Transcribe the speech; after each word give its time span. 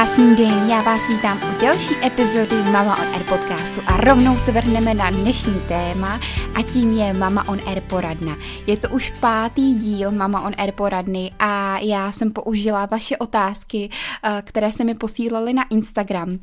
Krásný 0.00 0.36
den, 0.36 0.70
já 0.70 0.82
vás 0.82 1.08
vítám 1.08 1.38
u 1.38 1.60
další 1.60 1.94
epizody 2.04 2.56
Mama 2.56 2.96
on 2.98 3.14
Air 3.14 3.22
podcastu 3.22 3.80
a 3.86 3.96
rovnou 3.96 4.38
se 4.38 4.52
vrhneme 4.52 4.94
na 4.94 5.10
dnešní 5.10 5.60
téma 5.68 6.20
a 6.54 6.62
tím 6.62 6.92
je 6.92 7.12
Mama 7.12 7.48
on 7.48 7.60
Air 7.66 7.80
poradna. 7.80 8.36
Je 8.66 8.76
to 8.76 8.88
už 8.88 9.12
pátý 9.20 9.74
díl 9.74 10.12
Mama 10.12 10.40
on 10.40 10.52
Air 10.58 10.72
poradny 10.72 11.32
a 11.38 11.78
já 11.78 12.12
jsem 12.12 12.32
použila 12.32 12.86
vaše 12.86 13.16
otázky, 13.16 13.90
eh, 14.24 14.42
které 14.44 14.72
jste 14.72 14.84
mi 14.84 14.94
posílali 14.94 15.52
na 15.52 15.64
Instagram, 15.70 16.38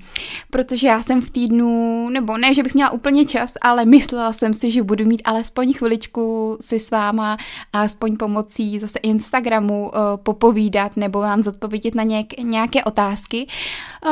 protože 0.50 0.88
já 0.88 1.02
jsem 1.02 1.21
v 1.21 1.30
týdnu, 1.30 2.10
nebo 2.10 2.38
ne, 2.38 2.54
že 2.54 2.64
bych 2.64 2.74
měla 2.74 2.89
úplně 2.89 3.26
čas, 3.26 3.54
ale 3.62 3.86
myslela 3.86 4.34
jsem 4.34 4.54
si, 4.54 4.71
že 4.71 4.84
budu 4.84 5.05
mít 5.05 5.21
alespoň 5.26 5.74
chviličku 5.74 6.58
si 6.62 6.80
s 6.80 6.92
váma 6.92 7.38
alespoň 7.73 8.17
pomocí 8.17 8.80
zase 8.80 9.00
Instagramu 9.00 9.92
eh, 9.94 10.00
popovídat 10.17 10.98
nebo 10.98 11.20
vám 11.20 11.44
zodpovědět 11.44 11.95
na 11.95 12.03
nějaké 12.03 12.84
otázky, 12.84 13.47
otázky. 13.47 13.47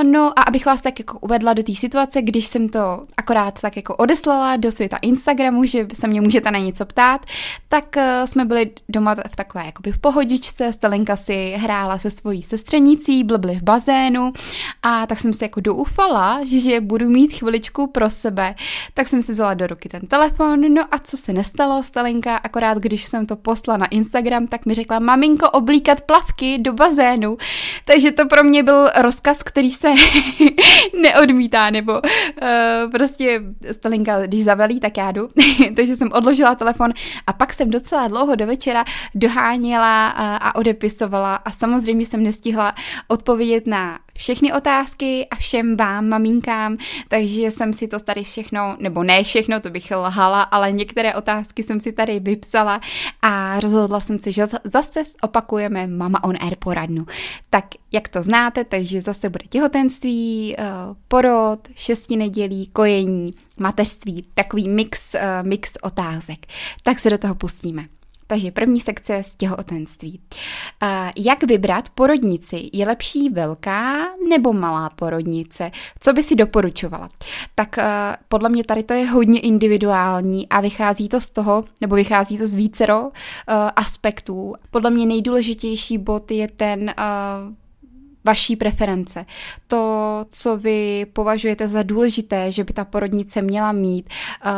No 0.04 0.40
a 0.40 0.42
abych 0.42 0.66
vás 0.66 0.82
tak 0.82 1.00
jako 1.00 1.20
uvedla 1.20 1.54
do 1.54 1.64
té 1.64 1.76
situace, 1.76 2.22
když 2.22 2.48
jsem 2.48 2.70
to 2.70 3.06
akorát 3.18 3.62
tak 3.62 3.76
jako 3.76 3.96
odeslala 3.96 4.56
do 4.56 4.72
světa 4.72 4.98
Instagramu, 5.02 5.64
že 5.64 5.88
se 5.94 6.08
mě 6.08 6.22
můžete 6.22 6.52
na 6.52 6.60
něco 6.60 6.86
ptát, 6.86 7.26
tak 7.70 7.86
uh, 7.98 8.26
jsme 8.26 8.46
byli 8.46 8.72
doma 8.90 9.16
v 9.16 9.36
takové 9.36 9.66
jakoby 9.66 9.92
v 9.92 10.00
pohodičce, 10.00 10.74
Stelenka 10.74 11.16
si 11.16 11.54
hrála 11.58 11.98
se 11.98 12.12
svojí 12.12 12.44
sestřenicí, 12.44 13.24
byli 13.24 13.56
v 13.56 13.64
bazénu 13.64 14.34
a 14.84 15.08
tak 15.08 15.20
jsem 15.20 15.34
si 15.34 15.44
jako 15.44 15.60
doufala, 15.60 16.40
že 16.46 16.82
budu 16.82 17.10
mít 17.10 17.34
chviličku 17.34 17.88
pro 17.88 18.10
sebe. 18.10 18.56
Tak 18.94 19.08
jsem 19.08 19.22
si 19.22 19.32
vzala 19.32 19.54
do 19.54 19.68
ruky 19.68 19.90
ten 19.90 20.02
telefon, 20.02 20.74
no 20.74 20.84
a 20.92 21.00
co 21.00 21.18
se 21.18 21.34
nestalo, 21.34 21.84
Stelenka, 21.84 22.36
akorát 22.38 22.78
když 22.78 23.06
jsem 23.06 23.26
to 23.26 23.36
poslala 23.36 23.78
na 23.78 23.86
Instagram, 23.86 24.48
tak 24.48 24.66
mi 24.66 24.74
řekla, 24.74 25.00
maminko, 25.00 25.50
oblíkat 25.50 26.02
plavky 26.02 26.58
do 26.58 26.74
bazénu. 26.74 27.38
Takže 27.86 28.12
to 28.12 28.26
pro 28.26 28.44
mě 28.44 28.64
byl 28.64 28.90
rozkaz, 29.26 29.44
který 29.44 29.72
se 29.72 29.88
neodmítá, 31.02 31.70
nebo 31.70 31.94
uh, 31.94 32.92
prostě 32.92 33.42
Stalinka, 33.72 34.22
když 34.22 34.44
zavelí, 34.44 34.80
tak 34.80 34.98
já 34.98 35.12
jdu. 35.12 35.28
Takže 35.76 35.96
jsem 35.96 36.10
odložila 36.12 36.56
telefon 36.56 36.94
a 37.28 37.34
pak 37.34 37.54
jsem 37.54 37.72
docela 37.72 38.08
dlouho 38.08 38.36
do 38.36 38.48
večera 38.48 38.86
doháněla 39.16 40.08
a, 40.10 40.36
a 40.36 40.56
odepisovala 40.56 41.36
a 41.36 41.52
samozřejmě 41.52 42.06
jsem 42.06 42.24
nestihla 42.24 42.76
odpovědět 43.08 43.68
na 43.68 44.00
všechny 44.18 44.54
otázky 44.54 45.28
a 45.32 45.36
všem 45.36 45.76
vám, 45.76 46.10
maminkám, 46.10 46.78
takže 47.08 47.52
jsem 47.52 47.74
si 47.74 47.88
to 47.88 48.00
tady 48.00 48.24
všechno, 48.24 48.78
nebo 48.80 49.04
ne 49.04 49.24
všechno, 49.24 49.60
to 49.60 49.70
bych 49.70 49.92
lhala, 49.92 50.42
ale 50.42 50.72
některé 50.72 51.16
otázky 51.16 51.64
jsem 51.64 51.80
si 51.80 51.92
tady 51.92 52.20
vypsala 52.20 52.82
a 53.22 53.60
rozhodla 53.60 54.00
jsem 54.00 54.18
si, 54.18 54.34
že 54.34 54.48
zase 54.64 55.04
opakujeme 55.22 55.88
Mama 55.88 56.24
on 56.24 56.36
Air 56.42 56.56
poradnu. 56.60 57.06
Tak 57.50 57.66
jak 57.92 58.08
to 58.08 58.24
znáte, 58.24 58.64
takže 58.64 59.02
zase 59.02 59.15
bude 59.24 59.46
těhotenství, 59.50 60.56
eh, 60.58 60.64
porod, 61.08 61.60
šesti 61.76 62.16
nedělí, 62.16 62.68
kojení, 62.68 63.34
mateřství, 63.58 64.26
takový 64.34 64.70
mix, 64.70 65.16
eh, 65.16 65.44
mix 65.44 65.72
otázek. 65.82 66.46
Tak 66.84 67.00
se 67.00 67.10
do 67.10 67.18
toho 67.18 67.36
pustíme. 67.36 67.86
Takže 68.28 68.52
první 68.52 68.80
sekce 68.80 69.24
z 69.24 69.36
těhotenství. 69.36 70.22
Jak 71.18 71.44
vybrat 71.44 71.90
porodnici? 71.90 72.70
Je 72.74 72.88
lepší 72.88 73.30
velká 73.30 73.96
nebo 74.30 74.54
malá 74.54 74.90
porodnice? 74.90 75.72
Co 76.00 76.14
by 76.14 76.24
si 76.24 76.36
doporučovala? 76.36 77.10
Tak 77.56 77.76
podle 78.28 78.50
mě 78.50 78.64
tady 78.64 78.84
to 78.84 78.94
je 78.94 79.06
hodně 79.06 79.40
individuální 79.40 80.50
a 80.50 80.62
vychází 80.62 81.10
to 81.10 81.22
z 81.22 81.30
toho, 81.30 81.64
nebo 81.82 81.96
vychází 81.96 82.38
to 82.38 82.48
z 82.48 82.56
vícero 82.56 83.10
aspektů. 83.76 84.54
Podle 84.72 84.90
mě 84.90 85.06
nejdůležitější 85.06 85.98
bod 85.98 86.32
je 86.32 86.48
ten 86.48 86.94
vaší 88.26 88.56
preference. 88.56 89.26
To, 89.68 90.26
co 90.32 90.58
vy 90.58 91.06
považujete 91.14 91.68
za 91.68 91.84
důležité, 91.84 92.52
že 92.52 92.64
by 92.64 92.74
ta 92.74 92.86
porodnice 92.86 93.42
měla 93.42 93.72
mít. 93.72 94.10
Uh, 94.46 94.52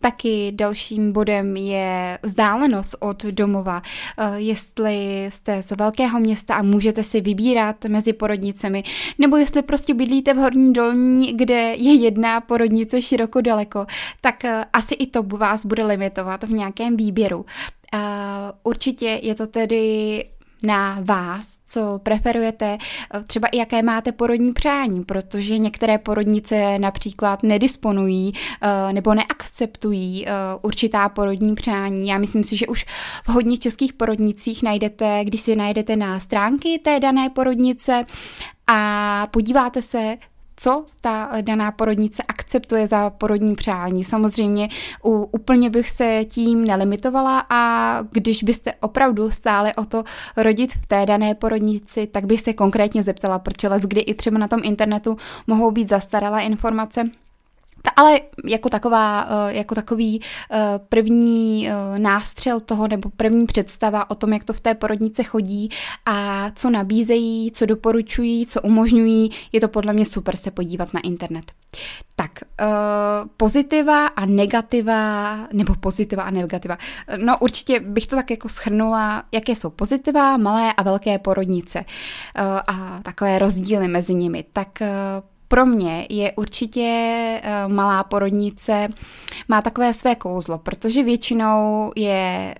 taky 0.00 0.52
dalším 0.54 1.12
bodem 1.12 1.56
je 1.56 2.18
vzdálenost 2.22 2.96
od 3.00 3.24
domova. 3.24 3.82
Uh, 4.18 4.34
jestli 4.34 5.26
jste 5.28 5.62
z 5.62 5.70
velkého 5.70 6.20
města 6.20 6.54
a 6.54 6.62
můžete 6.62 7.02
si 7.02 7.20
vybírat 7.20 7.84
mezi 7.84 8.12
porodnicemi, 8.12 8.82
nebo 9.18 9.36
jestli 9.36 9.62
prostě 9.62 9.94
bydlíte 9.94 10.34
v 10.34 10.36
Horní 10.36 10.72
Dolní, 10.72 11.32
kde 11.32 11.74
je 11.74 11.94
jedna 11.94 12.40
porodnice 12.40 13.02
široko 13.02 13.40
daleko, 13.40 13.86
tak 14.20 14.36
uh, 14.44 14.50
asi 14.72 14.94
i 14.94 15.06
to 15.06 15.22
vás 15.22 15.66
bude 15.66 15.84
limitovat 15.84 16.44
v 16.44 16.50
nějakém 16.50 16.96
výběru. 16.96 17.46
Určitě 18.62 19.20
je 19.22 19.34
to 19.34 19.46
tedy 19.46 20.24
na 20.64 20.98
vás, 21.02 21.58
co 21.66 22.00
preferujete, 22.02 22.78
třeba 23.26 23.48
i 23.48 23.56
jaké 23.58 23.82
máte 23.82 24.12
porodní 24.12 24.52
přání, 24.52 25.04
protože 25.04 25.58
některé 25.58 25.98
porodnice 25.98 26.78
například 26.78 27.42
nedisponují 27.42 28.32
eh, 28.62 28.92
nebo 28.92 29.14
neakceptují 29.14 30.26
eh, 30.26 30.30
určitá 30.62 31.08
porodní 31.08 31.54
přání. 31.54 32.08
Já 32.08 32.18
myslím 32.18 32.44
si, 32.44 32.56
že 32.56 32.66
už 32.66 32.84
v 33.24 33.28
hodně 33.28 33.58
českých 33.58 33.92
porodnicích 33.92 34.62
najdete, 34.62 35.20
když 35.24 35.40
si 35.40 35.56
najdete 35.56 35.96
na 35.96 36.20
stránky 36.20 36.80
té 36.84 37.00
dané 37.00 37.30
porodnice 37.30 38.06
a 38.66 39.26
podíváte 39.30 39.82
se, 39.82 40.16
co 40.56 40.84
ta 41.00 41.30
daná 41.40 41.72
porodnice 41.72 42.22
akceptuje 42.28 42.86
za 42.86 43.10
porodní 43.10 43.54
přání. 43.54 44.04
Samozřejmě 44.04 44.68
u, 45.04 45.28
úplně 45.32 45.70
bych 45.70 45.88
se 45.88 46.24
tím 46.28 46.64
nelimitovala 46.64 47.46
a 47.50 48.02
když 48.10 48.42
byste 48.42 48.72
opravdu 48.80 49.30
stále 49.30 49.74
o 49.74 49.84
to 49.84 50.04
rodit 50.36 50.72
v 50.72 50.86
té 50.86 51.06
dané 51.06 51.34
porodnici, 51.34 52.06
tak 52.06 52.24
bych 52.24 52.40
se 52.40 52.52
konkrétně 52.52 53.02
zeptala, 53.02 53.38
proč 53.38 53.56
kdy 53.80 54.00
i 54.00 54.14
třeba 54.14 54.38
na 54.38 54.48
tom 54.48 54.60
internetu 54.62 55.16
mohou 55.46 55.70
být 55.70 55.88
zastaralé 55.88 56.42
informace, 56.42 57.10
ale 57.96 58.20
jako, 58.44 58.68
taková, 58.68 59.28
eh, 59.48 59.54
jako 59.54 59.74
takový 59.74 60.20
eh, 60.50 60.58
první 60.88 61.68
eh, 61.68 61.98
nástřel 61.98 62.60
toho 62.60 62.88
nebo 62.88 63.10
první 63.16 63.46
představa 63.46 64.10
o 64.10 64.14
tom, 64.14 64.32
jak 64.32 64.44
to 64.44 64.52
v 64.52 64.60
té 64.60 64.74
porodnice 64.74 65.22
chodí 65.22 65.68
a 66.06 66.50
co 66.54 66.70
nabízejí, 66.70 67.50
co 67.50 67.66
doporučují, 67.66 68.46
co 68.46 68.62
umožňují, 68.62 69.30
je 69.52 69.60
to 69.60 69.68
podle 69.68 69.92
mě 69.92 70.06
super 70.06 70.36
se 70.36 70.50
podívat 70.50 70.94
na 70.94 71.00
internet. 71.00 71.52
Tak, 72.16 72.30
pozitiva 73.36 74.06
a 74.06 74.26
negativa, 74.26 75.38
nebo 75.52 75.74
pozitiva 75.74 76.22
a 76.22 76.30
negativa. 76.30 76.78
No 77.16 77.38
určitě 77.38 77.80
bych 77.80 78.06
to 78.06 78.16
tak 78.16 78.30
jako 78.30 78.48
schrnula, 78.48 79.24
jaké 79.32 79.56
jsou 79.56 79.70
pozitiva, 79.70 80.36
malé 80.36 80.72
a 80.72 80.82
velké 80.82 81.18
porodnice 81.18 81.84
a 82.66 83.00
takové 83.02 83.38
rozdíly 83.38 83.88
mezi 83.88 84.14
nimi. 84.14 84.44
Tak 84.52 84.82
pro 85.48 85.66
mě 85.66 86.06
je 86.10 86.32
určitě 86.32 86.80
eh, 87.42 87.68
malá 87.68 88.04
porodnice, 88.04 88.88
má 89.48 89.62
takové 89.62 89.94
své 89.94 90.14
kouzlo, 90.14 90.58
protože 90.58 91.02
většinou 91.02 91.92
je 91.96 92.54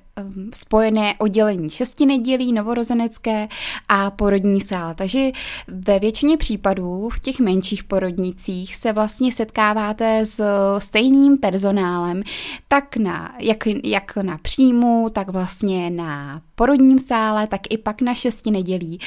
spojené 0.55 1.15
oddělení 1.19 1.71
šesti 1.71 2.07
nedělí, 2.07 2.53
novorozenecké 2.53 3.49
a 3.89 4.11
porodní 4.11 4.61
sál. 4.61 4.95
Takže 4.95 5.31
ve 5.69 5.99
většině 5.99 6.37
případů 6.37 7.09
v 7.09 7.21
těch 7.21 7.41
menších 7.41 7.85
porodnicích 7.85 8.77
se 8.77 8.93
vlastně 8.93 9.33
setkáváte 9.33 10.27
s 10.27 10.43
stejným 10.79 11.39
personálem, 11.39 12.23
tak 12.69 12.97
na, 12.97 13.35
jak, 13.39 13.59
jak 13.85 14.17
na 14.17 14.39
příjmu, 14.39 15.09
tak 15.13 15.29
vlastně 15.29 15.91
na 15.91 16.41
porodním 16.55 16.99
sále, 16.99 17.47
tak 17.47 17.61
i 17.71 17.79
pak 17.79 18.03
na 18.03 18.15
šesti 18.15 18.51
nedělí. 18.51 18.99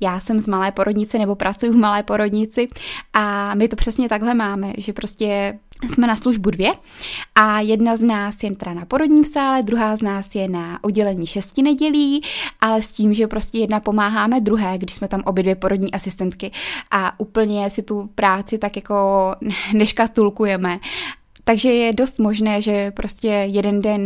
Já 0.00 0.20
jsem 0.20 0.38
z 0.38 0.46
malé 0.46 0.72
porodnice 0.72 1.18
nebo 1.18 1.34
pracuji 1.34 1.72
v 1.72 1.76
malé 1.76 2.02
porodnici 2.02 2.68
a 3.12 3.54
my 3.54 3.68
to 3.68 3.76
přesně 3.76 4.08
takhle 4.08 4.34
máme, 4.34 4.72
že 4.78 4.92
prostě 4.92 5.58
jsme 5.88 6.06
na 6.06 6.16
službu 6.16 6.50
dvě 6.50 6.72
a 7.34 7.60
jedna 7.60 7.96
z 7.96 8.00
nás 8.00 8.42
je 8.42 8.56
teda 8.56 8.74
na 8.74 8.84
porodním 8.84 9.24
sále, 9.24 9.62
druhá 9.62 9.96
z 9.96 10.02
nás 10.02 10.34
je 10.34 10.48
na 10.48 10.84
oddělení 10.84 11.26
šesti 11.26 11.62
nedělí, 11.62 12.22
ale 12.60 12.82
s 12.82 12.92
tím, 12.92 13.14
že 13.14 13.26
prostě 13.26 13.58
jedna 13.58 13.80
pomáháme 13.80 14.40
druhé, 14.40 14.78
když 14.78 14.94
jsme 14.94 15.08
tam 15.08 15.22
obě 15.24 15.42
dvě 15.42 15.54
porodní 15.54 15.92
asistentky 15.92 16.50
a 16.90 17.20
úplně 17.20 17.70
si 17.70 17.82
tu 17.82 18.10
práci 18.14 18.58
tak 18.58 18.76
jako 18.76 19.34
neškatulkujeme 19.72 20.80
takže 21.44 21.72
je 21.72 21.92
dost 21.92 22.18
možné, 22.18 22.62
že 22.62 22.90
prostě 22.90 23.28
jeden 23.28 23.80
den 23.80 24.00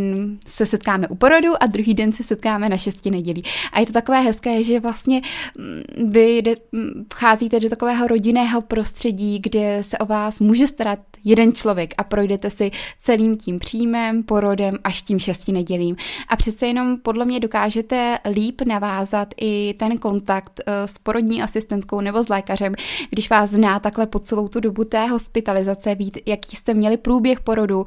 se 0.46 0.66
setkáme 0.66 1.08
u 1.08 1.14
porodu 1.14 1.62
a 1.62 1.66
druhý 1.66 1.94
den 1.94 2.12
se 2.12 2.22
setkáme 2.22 2.68
na 2.68 2.76
šesti 2.76 3.10
nedělí. 3.10 3.42
A 3.72 3.80
je 3.80 3.86
to 3.86 3.92
takové 3.92 4.20
hezké, 4.20 4.64
že 4.64 4.80
vlastně 4.80 5.22
mm, 5.58 6.10
vy 6.10 6.42
mm, 6.72 7.06
vcházíte 7.12 7.60
do 7.60 7.68
takového 7.68 8.06
rodinného 8.06 8.62
prostředí, 8.62 9.38
kde 9.38 9.78
se 9.82 9.98
o 9.98 10.06
vás 10.06 10.40
může 10.40 10.66
starat 10.66 10.98
jeden 11.24 11.52
člověk 11.52 11.94
a 11.98 12.04
projdete 12.04 12.50
si 12.50 12.70
celým 13.00 13.36
tím 13.36 13.58
příjmem, 13.58 14.22
porodem 14.22 14.78
až 14.84 15.02
tím 15.02 15.18
šesti 15.18 15.52
nedělím. 15.52 15.96
A 16.28 16.36
přece 16.36 16.66
jenom 16.66 16.98
podle 16.98 17.24
mě 17.24 17.40
dokážete 17.40 18.18
líp 18.32 18.60
navázat 18.60 19.34
i 19.40 19.74
ten 19.78 19.98
kontakt 19.98 20.60
eh, 20.66 20.88
s 20.88 20.98
porodní 20.98 21.42
asistentkou 21.42 22.00
nebo 22.00 22.22
s 22.22 22.28
lékařem, 22.28 22.72
když 23.10 23.30
vás 23.30 23.50
zná 23.50 23.80
takhle 23.80 24.06
po 24.06 24.18
celou 24.18 24.48
tu 24.48 24.60
dobu 24.60 24.84
té 24.84 25.06
hospitalizace, 25.06 25.94
ví, 25.94 26.12
jaký 26.26 26.56
jste 26.56 26.74
měli 26.74 26.96
průběh 26.96 27.23
průběh 27.24 27.40
porodu, 27.40 27.84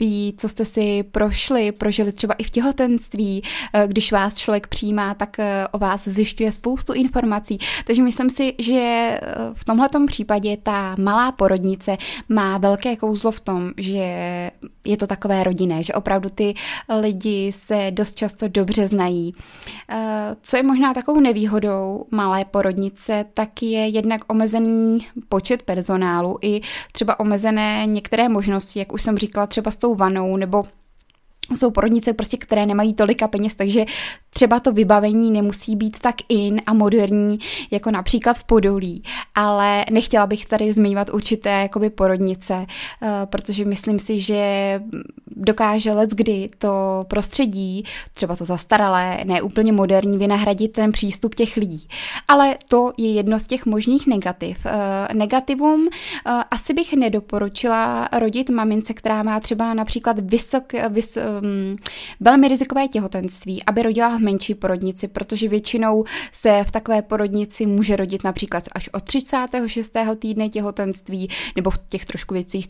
ví, 0.00 0.34
co 0.38 0.48
jste 0.48 0.64
si 0.64 1.02
prošli, 1.02 1.72
prožili 1.72 2.12
třeba 2.12 2.34
i 2.34 2.44
v 2.44 2.50
těhotenství, 2.50 3.42
když 3.86 4.12
vás 4.12 4.36
člověk 4.36 4.66
přijímá, 4.66 5.14
tak 5.14 5.36
o 5.70 5.78
vás 5.78 6.08
zjišťuje 6.08 6.52
spoustu 6.52 6.92
informací. 6.92 7.58
Takže 7.86 8.02
myslím 8.02 8.30
si, 8.30 8.54
že 8.58 9.20
v 9.52 9.64
tomhle 9.64 9.88
případě 10.06 10.56
ta 10.62 10.96
malá 10.98 11.32
porodnice 11.32 11.96
má 12.28 12.58
velké 12.58 12.96
kouzlo 12.96 13.30
v 13.30 13.40
tom, 13.40 13.70
že 13.76 14.50
je 14.84 14.96
to 14.96 15.06
takové 15.06 15.44
rodinné, 15.44 15.82
že 15.82 15.92
opravdu 15.92 16.28
ty 16.34 16.54
lidi 17.00 17.52
se 17.52 17.86
dost 17.90 18.14
často 18.14 18.48
dobře 18.48 18.88
znají. 18.88 19.34
Co 20.42 20.56
je 20.56 20.62
možná 20.62 20.94
takovou 20.94 21.20
nevýhodou 21.20 22.04
malé 22.10 22.44
porodnice, 22.44 23.24
tak 23.34 23.62
je 23.62 23.86
jednak 23.88 24.20
omezený 24.26 24.98
počet 25.28 25.62
personálu 25.62 26.38
i 26.42 26.60
třeba 26.92 27.20
omezené 27.20 27.82
některé 27.86 28.28
možnosti, 28.28 28.47
jak 28.76 28.92
už 28.92 29.02
jsem 29.02 29.18
říkala, 29.18 29.46
třeba 29.46 29.70
s 29.70 29.76
tou 29.76 29.94
vanou 29.94 30.36
nebo 30.36 30.64
jsou 31.56 31.70
porodnice, 31.70 32.12
prostě, 32.12 32.36
které 32.36 32.66
nemají 32.66 32.94
tolika 32.94 33.28
peněz, 33.28 33.54
takže 33.54 33.84
třeba 34.30 34.60
to 34.60 34.72
vybavení 34.72 35.30
nemusí 35.30 35.76
být 35.76 36.00
tak 36.00 36.14
in 36.28 36.60
a 36.66 36.74
moderní, 36.74 37.38
jako 37.70 37.90
například 37.90 38.38
v 38.38 38.44
Podolí, 38.44 39.02
ale 39.34 39.84
nechtěla 39.90 40.26
bych 40.26 40.46
tady 40.46 40.72
zmiňovat 40.72 41.10
určité 41.10 41.50
jakoby 41.50 41.90
porodnice, 41.90 42.66
eh, 43.02 43.26
protože 43.26 43.64
myslím 43.64 43.98
si, 43.98 44.20
že 44.20 44.80
dokáže 45.36 45.92
let 45.92 46.10
kdy 46.10 46.50
to 46.58 47.04
prostředí, 47.08 47.84
třeba 48.14 48.36
to 48.36 48.44
zastaralé, 48.44 49.18
ne 49.24 49.42
úplně 49.42 49.72
moderní, 49.72 50.18
vynahradit 50.18 50.72
ten 50.72 50.92
přístup 50.92 51.34
těch 51.34 51.56
lidí. 51.56 51.88
Ale 52.28 52.56
to 52.68 52.92
je 52.96 53.12
jedno 53.12 53.38
z 53.38 53.46
těch 53.46 53.66
možných 53.66 54.06
negativ. 54.06 54.66
Eh, 54.66 55.14
negativum 55.14 55.88
eh, 55.88 56.30
asi 56.50 56.74
bych 56.74 56.92
nedoporučila 56.92 58.08
rodit 58.12 58.50
mamince, 58.50 58.94
která 58.94 59.22
má 59.22 59.40
třeba 59.40 59.74
například 59.74 60.18
vysok, 60.18 60.72
vys, 60.88 61.18
mm, 61.40 61.76
velmi 62.20 62.48
rizikové 62.48 62.88
těhotenství, 62.88 63.62
aby 63.64 63.82
rodila 63.82 64.17
v 64.18 64.22
menší 64.22 64.54
porodnici, 64.54 65.08
protože 65.08 65.48
většinou 65.48 66.04
se 66.32 66.64
v 66.64 66.70
takové 66.70 67.02
porodnici 67.02 67.66
může 67.66 67.96
rodit 67.96 68.24
například 68.24 68.64
až 68.72 68.88
od 68.92 69.02
36. 69.02 69.92
týdne 70.18 70.48
těhotenství, 70.48 71.28
nebo 71.56 71.70
v 71.70 71.78
těch 71.88 72.04
trošku 72.04 72.34
věcích, 72.34 72.68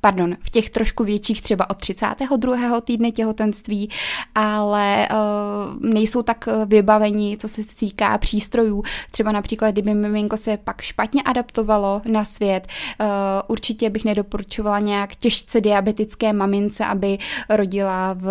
pardon, 0.00 0.36
v 0.40 0.50
těch 0.50 0.70
trošku 0.70 1.04
větších 1.04 1.42
třeba 1.42 1.70
od 1.70 1.76
32. 1.76 2.80
týdne 2.80 3.10
těhotenství, 3.10 3.90
ale 4.34 5.08
uh, 5.10 5.90
nejsou 5.92 6.22
tak 6.22 6.48
vybaveni, 6.66 7.36
co 7.40 7.48
se 7.48 7.62
týká 7.64 8.18
přístrojů. 8.18 8.82
Třeba 9.10 9.32
například, 9.32 9.70
kdyby 9.70 9.94
miminko 9.94 10.36
se 10.36 10.56
pak 10.56 10.80
špatně 10.80 11.22
adaptovalo 11.22 12.02
na 12.08 12.24
svět, 12.24 12.66
uh, 13.00 13.06
určitě 13.48 13.90
bych 13.90 14.04
nedoporučovala 14.04 14.78
nějak 14.78 15.16
těžce 15.16 15.60
diabetické 15.60 16.32
mamince, 16.32 16.84
aby 16.84 17.18
rodila 17.48 18.14
v 18.14 18.26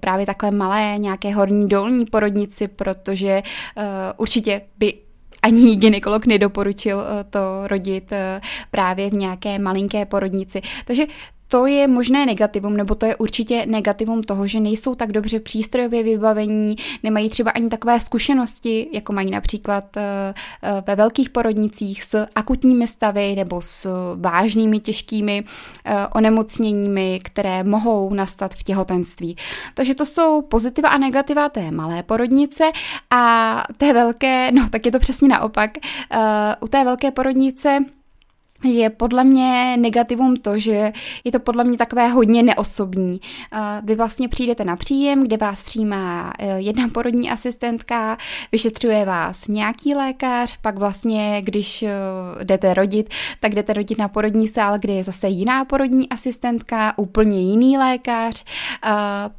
právě 0.00 0.26
takhle 0.26 0.50
malé 0.50 0.94
nějaké 0.98 1.34
horní 1.34 1.68
dolní 1.76 2.04
porodnici, 2.04 2.68
protože 2.68 3.42
uh, 3.42 3.84
určitě 4.16 4.60
by 4.78 4.94
ani 5.42 5.76
ginekolog 5.76 6.26
nedoporučil 6.26 7.04
to 7.30 7.66
rodit 7.66 8.12
právě 8.70 9.10
v 9.10 9.12
nějaké 9.12 9.58
malinké 9.58 10.04
porodnici. 10.06 10.62
Takže 10.84 11.04
to 11.48 11.66
je 11.66 11.88
možné 11.88 12.26
negativum, 12.26 12.76
nebo 12.76 12.94
to 12.94 13.06
je 13.06 13.16
určitě 13.16 13.66
negativum 13.66 14.22
toho, 14.22 14.46
že 14.46 14.60
nejsou 14.60 14.94
tak 14.94 15.12
dobře 15.12 15.40
přístrojově 15.40 16.02
vybavení, 16.02 16.76
nemají 17.02 17.30
třeba 17.30 17.50
ani 17.50 17.68
takové 17.68 18.00
zkušenosti, 18.00 18.88
jako 18.92 19.12
mají 19.12 19.30
například 19.30 19.96
eh, 19.96 20.34
eh, 20.62 20.82
ve 20.86 20.96
velkých 20.96 21.30
porodnicích 21.30 22.04
s 22.04 22.26
akutními 22.34 22.86
stavy 22.86 23.34
nebo 23.36 23.60
s 23.60 23.88
vážnými 24.20 24.80
těžkými 24.80 25.44
eh, 25.84 26.06
onemocněními, 26.14 27.20
které 27.22 27.64
mohou 27.64 28.14
nastat 28.14 28.54
v 28.54 28.62
těhotenství. 28.62 29.36
Takže 29.74 29.94
to 29.94 30.06
jsou 30.06 30.42
pozitiva 30.42 30.88
a 30.88 30.98
negativa 30.98 31.48
té 31.48 31.70
malé 31.70 32.02
porodnice 32.02 32.64
a 33.10 33.64
té 33.76 33.92
velké, 33.92 34.52
no 34.52 34.68
tak 34.70 34.86
je 34.86 34.92
to 34.92 34.98
přesně 34.98 35.28
naopak. 35.28 35.70
U 36.60 36.68
té 36.68 36.84
velké 36.84 37.10
porodnice 37.10 37.78
je 38.66 38.90
podle 38.90 39.24
mě 39.24 39.76
negativum 39.76 40.36
to, 40.36 40.58
že 40.58 40.92
je 41.24 41.32
to 41.32 41.40
podle 41.40 41.64
mě 41.64 41.78
takové 41.78 42.08
hodně 42.08 42.42
neosobní. 42.42 43.20
Vy 43.82 43.94
vlastně 43.94 44.28
přijdete 44.28 44.64
na 44.64 44.76
příjem, 44.76 45.22
kde 45.22 45.36
vás 45.36 45.62
přijímá 45.62 46.32
e, 46.38 46.60
jedna 46.60 46.88
porodní 46.88 47.30
asistentka, 47.30 48.18
vyšetřuje 48.52 49.04
vás 49.04 49.48
nějaký 49.48 49.94
lékař, 49.94 50.56
pak 50.62 50.78
vlastně, 50.78 51.42
když 51.44 51.82
e, 51.82 51.90
jdete 52.44 52.74
rodit, 52.74 53.10
tak 53.40 53.54
jdete 53.54 53.72
rodit 53.72 53.98
na 53.98 54.08
porodní 54.08 54.48
sál, 54.48 54.78
kde 54.78 54.92
je 54.92 55.04
zase 55.04 55.28
jiná 55.28 55.64
porodní 55.64 56.08
asistentka, 56.08 56.98
úplně 56.98 57.40
jiný 57.40 57.78
lékař, 57.78 58.44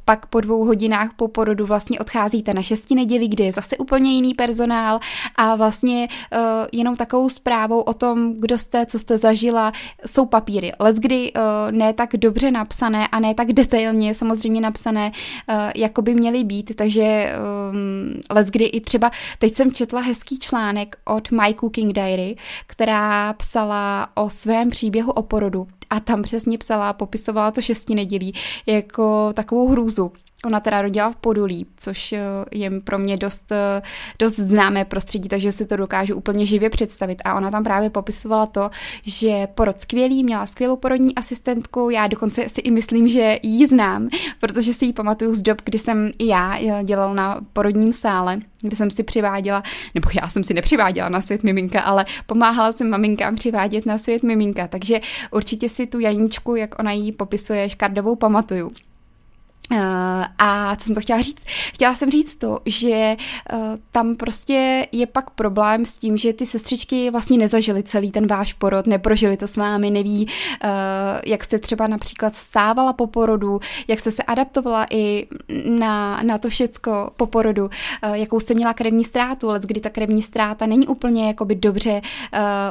pak 0.04 0.26
po 0.26 0.40
dvou 0.40 0.64
hodinách 0.64 1.10
po 1.16 1.28
porodu 1.28 1.66
vlastně 1.66 2.00
odcházíte 2.00 2.54
na 2.54 2.62
šesti 2.62 2.94
neděli, 2.94 3.28
kde 3.28 3.44
je 3.44 3.52
zase 3.52 3.76
úplně 3.76 4.12
jiný 4.12 4.34
personál 4.34 5.00
a 5.36 5.56
vlastně 5.56 6.08
e, 6.32 6.38
jenom 6.72 6.96
takovou 6.96 7.28
zprávou 7.28 7.80
o 7.80 7.94
tom, 7.94 8.34
kdo 8.38 8.58
jste, 8.58 8.86
co 8.86 8.98
jste 8.98 9.17
zažila, 9.18 9.72
jsou 10.06 10.26
papíry. 10.26 10.72
Leckdy 10.80 11.32
uh, 11.32 11.42
ne 11.70 11.92
tak 11.92 12.10
dobře 12.16 12.50
napsané 12.50 13.08
a 13.08 13.20
ne 13.20 13.34
tak 13.34 13.52
detailně 13.52 14.14
samozřejmě 14.14 14.60
napsané, 14.60 15.12
uh, 15.48 15.54
jako 15.76 16.02
by 16.02 16.14
měly 16.14 16.44
být, 16.44 16.76
takže 16.76 17.32
um, 17.72 18.20
leckdy 18.30 18.64
i 18.64 18.80
třeba, 18.80 19.10
teď 19.38 19.54
jsem 19.54 19.72
četla 19.72 20.00
hezký 20.00 20.38
článek 20.38 20.96
od 21.04 21.30
My 21.30 21.54
Cooking 21.54 21.92
Diary, 21.92 22.36
která 22.66 23.32
psala 23.32 24.08
o 24.14 24.30
svém 24.30 24.70
příběhu 24.70 25.12
o 25.12 25.22
porodu 25.22 25.66
a 25.90 26.00
tam 26.00 26.22
přesně 26.22 26.58
psala, 26.58 26.92
popisovala 26.92 27.50
to 27.50 27.60
šesti 27.60 27.94
nedělí 27.94 28.34
jako 28.66 29.32
takovou 29.32 29.68
hrůzu 29.68 30.12
Ona 30.44 30.60
teda 30.60 30.82
rodila 30.82 31.10
v 31.10 31.16
Podolí, 31.16 31.66
což 31.76 32.12
eh, 32.12 32.20
je 32.52 32.70
pro 32.80 32.98
mě 32.98 33.16
dost, 33.16 33.52
eh, 33.52 33.82
dost 34.18 34.36
známé 34.38 34.84
prostředí, 34.84 35.28
takže 35.28 35.52
si 35.52 35.66
to 35.66 35.76
dokážu 35.76 36.14
úplně 36.14 36.46
živě 36.46 36.70
představit. 36.70 37.22
A 37.24 37.34
ona 37.34 37.50
tam 37.50 37.64
právě 37.64 37.90
popisovala 37.90 38.46
to, 38.46 38.70
že 39.02 39.46
porod 39.54 39.80
skvělý, 39.80 40.24
měla 40.24 40.46
skvělou 40.46 40.76
porodní 40.76 41.14
asistentku, 41.14 41.90
já 41.90 42.06
dokonce 42.06 42.48
si 42.48 42.60
i 42.60 42.70
myslím, 42.70 43.08
že 43.08 43.38
ji 43.42 43.66
znám, 43.66 44.08
protože 44.40 44.72
si 44.72 44.84
ji 44.84 44.92
pamatuju 44.92 45.34
z 45.34 45.42
dob, 45.42 45.62
kdy 45.64 45.78
jsem 45.78 46.10
i 46.18 46.26
já 46.26 46.58
eh, 46.58 46.84
dělal 46.84 47.14
na 47.14 47.40
porodním 47.52 47.92
sále, 47.92 48.38
kde 48.62 48.76
jsem 48.76 48.90
si 48.90 49.02
přiváděla, 49.02 49.62
nebo 49.94 50.08
já 50.22 50.28
jsem 50.28 50.44
si 50.44 50.54
nepřiváděla 50.54 51.08
na 51.08 51.20
svět 51.20 51.42
miminka, 51.42 51.80
ale 51.80 52.04
pomáhala 52.26 52.72
jsem 52.72 52.90
maminkám 52.90 53.36
přivádět 53.36 53.86
na 53.86 53.98
svět 53.98 54.22
miminka, 54.22 54.68
takže 54.68 55.00
určitě 55.30 55.68
si 55.68 55.86
tu 55.86 56.00
Janičku, 56.00 56.56
jak 56.56 56.78
ona 56.78 56.92
ji 56.92 57.12
popisuje, 57.12 57.68
škardovou 57.68 58.16
pamatuju. 58.16 58.72
Uh, 59.72 59.78
a 60.38 60.76
co 60.76 60.86
jsem 60.86 60.94
to 60.94 61.00
chtěla 61.00 61.22
říct? 61.22 61.42
Chtěla 61.46 61.94
jsem 61.94 62.10
říct 62.10 62.36
to, 62.36 62.60
že 62.66 63.16
uh, 63.52 63.58
tam 63.92 64.16
prostě 64.16 64.86
je 64.92 65.06
pak 65.06 65.30
problém 65.30 65.84
s 65.84 65.98
tím, 65.98 66.16
že 66.16 66.32
ty 66.32 66.46
sestřičky 66.46 67.10
vlastně 67.10 67.38
nezažily 67.38 67.82
celý 67.82 68.10
ten 68.10 68.26
váš 68.26 68.52
porod, 68.52 68.86
neprožili 68.86 69.36
to 69.36 69.46
s 69.46 69.56
vámi, 69.56 69.90
neví, 69.90 70.26
uh, 70.26 70.70
jak 71.26 71.44
jste 71.44 71.58
třeba 71.58 71.86
například 71.86 72.34
stávala 72.34 72.92
po 72.92 73.06
porodu, 73.06 73.60
jak 73.88 73.98
jste 73.98 74.10
se 74.10 74.22
adaptovala 74.22 74.86
i 74.90 75.26
na, 75.68 76.22
na 76.22 76.38
to 76.38 76.48
všecko 76.48 77.10
po 77.16 77.26
porodu, 77.26 77.70
jakou 78.12 78.40
jste 78.40 78.54
měla 78.54 78.74
krevní 78.74 79.04
ztrátu, 79.04 79.50
ale 79.50 79.60
kdy 79.62 79.80
ta 79.80 79.90
krevní 79.90 80.22
ztráta 80.22 80.66
není 80.66 80.86
úplně 80.86 81.26
jakoby 81.26 81.54
dobře 81.54 82.00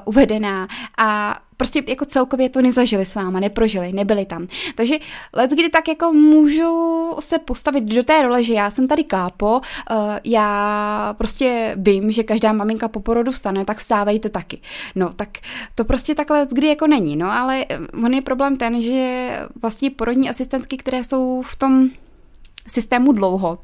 uvedená 0.05 0.67
a 0.97 1.39
prostě 1.57 1.83
jako 1.87 2.05
celkově 2.05 2.49
to 2.49 2.61
nezažili 2.61 3.05
s 3.05 3.15
váma, 3.15 3.39
neprožili, 3.39 3.93
nebyli 3.93 4.25
tam. 4.25 4.47
Takže 4.75 4.95
let, 5.33 5.51
kdy 5.51 5.69
tak 5.69 5.87
jako 5.87 6.13
můžu 6.13 7.15
se 7.19 7.39
postavit 7.39 7.83
do 7.83 8.03
té 8.03 8.21
role, 8.21 8.43
že 8.43 8.53
já 8.53 8.71
jsem 8.71 8.87
tady 8.87 9.03
kápo, 9.03 9.61
uh, 9.91 9.97
já 10.23 11.15
prostě 11.17 11.75
vím, 11.77 12.11
že 12.11 12.23
každá 12.23 12.53
maminka 12.53 12.87
po 12.87 12.99
porodu 12.99 13.31
vstane, 13.31 13.65
tak 13.65 13.77
vstávejte 13.77 14.29
taky. 14.29 14.61
No, 14.95 15.13
tak 15.13 15.29
to 15.75 15.85
prostě 15.85 16.15
takhle 16.15 16.47
kdy 16.51 16.67
jako 16.67 16.87
není, 16.87 17.15
no, 17.15 17.31
ale 17.31 17.65
on 18.03 18.13
je 18.13 18.21
problém 18.21 18.57
ten, 18.57 18.81
že 18.81 19.29
vlastně 19.61 19.89
porodní 19.89 20.29
asistentky, 20.29 20.77
které 20.77 21.03
jsou 21.03 21.41
v 21.41 21.55
tom 21.55 21.89
systému 22.67 23.11
dlouho 23.11 23.59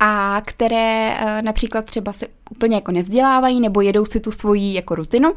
a 0.00 0.42
které 0.44 1.16
eh, 1.18 1.42
například 1.42 1.84
třeba 1.84 2.12
se 2.12 2.26
úplně 2.50 2.74
jako 2.76 2.92
nevzdělávají 2.92 3.60
nebo 3.60 3.80
jedou 3.80 4.04
si 4.04 4.20
tu 4.20 4.30
svoji 4.30 4.74
jako 4.74 4.94
rutinu, 4.94 5.34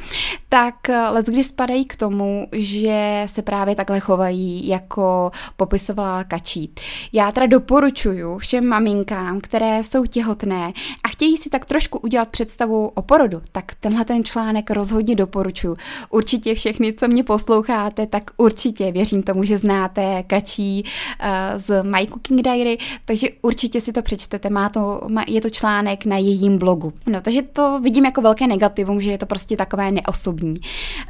tak 0.50 0.90
eh, 0.90 1.10
les 1.10 1.26
kdy 1.26 1.44
spadají 1.44 1.86
k 1.86 1.96
tomu, 1.96 2.48
že 2.52 3.24
se 3.26 3.42
právě 3.42 3.76
takhle 3.76 4.00
chovají, 4.00 4.68
jako 4.68 5.32
popisovala 5.58 6.24
Kačí. 6.24 6.74
Já 7.14 7.32
teda 7.32 7.46
doporučuju 7.46 8.38
všem 8.38 8.68
maminkám, 8.68 9.40
které 9.42 9.84
jsou 9.84 10.06
těhotné 10.06 10.74
a 11.04 11.08
chtějí 11.08 11.38
si 11.38 11.50
tak 11.50 11.66
trošku 11.66 12.00
udělat 12.00 12.30
představu 12.30 12.88
o 12.88 13.02
porodu, 13.02 13.42
tak 13.52 13.76
tenhle 13.80 14.06
ten 14.06 14.24
článek 14.24 14.72
rozhodně 14.72 15.16
doporučuju. 15.16 15.78
Určitě 16.10 16.56
všechny, 16.56 16.94
co 16.94 17.08
mě 17.08 17.24
posloucháte, 17.24 18.08
tak 18.08 18.32
určitě 18.38 18.92
věřím 18.92 19.24
tomu, 19.24 19.44
že 19.44 19.58
znáte 19.58 20.24
Kačí 20.28 20.84
uh, 20.84 21.28
z 21.58 21.84
My 21.84 22.08
Cooking 22.08 22.42
Diary, 22.42 22.78
takže 23.06 23.28
určitě 23.42 23.82
si 23.82 23.94
to 23.94 24.02
přečtete, 24.02 24.50
má 24.50 24.70
to, 24.70 25.08
je 25.28 25.42
to 25.42 25.50
článek 25.50 26.06
na 26.06 26.18
jejím 26.18 26.58
blogu. 26.58 26.94
No, 27.08 27.22
takže 27.22 27.42
to 27.42 27.80
vidím 27.80 28.06
jako 28.06 28.22
velké 28.22 28.48
negativum, 28.48 29.02
že 29.02 29.12
je 29.12 29.18
to 29.18 29.26
prostě 29.26 29.58
takové 29.58 29.92
neosobní. 29.92 30.56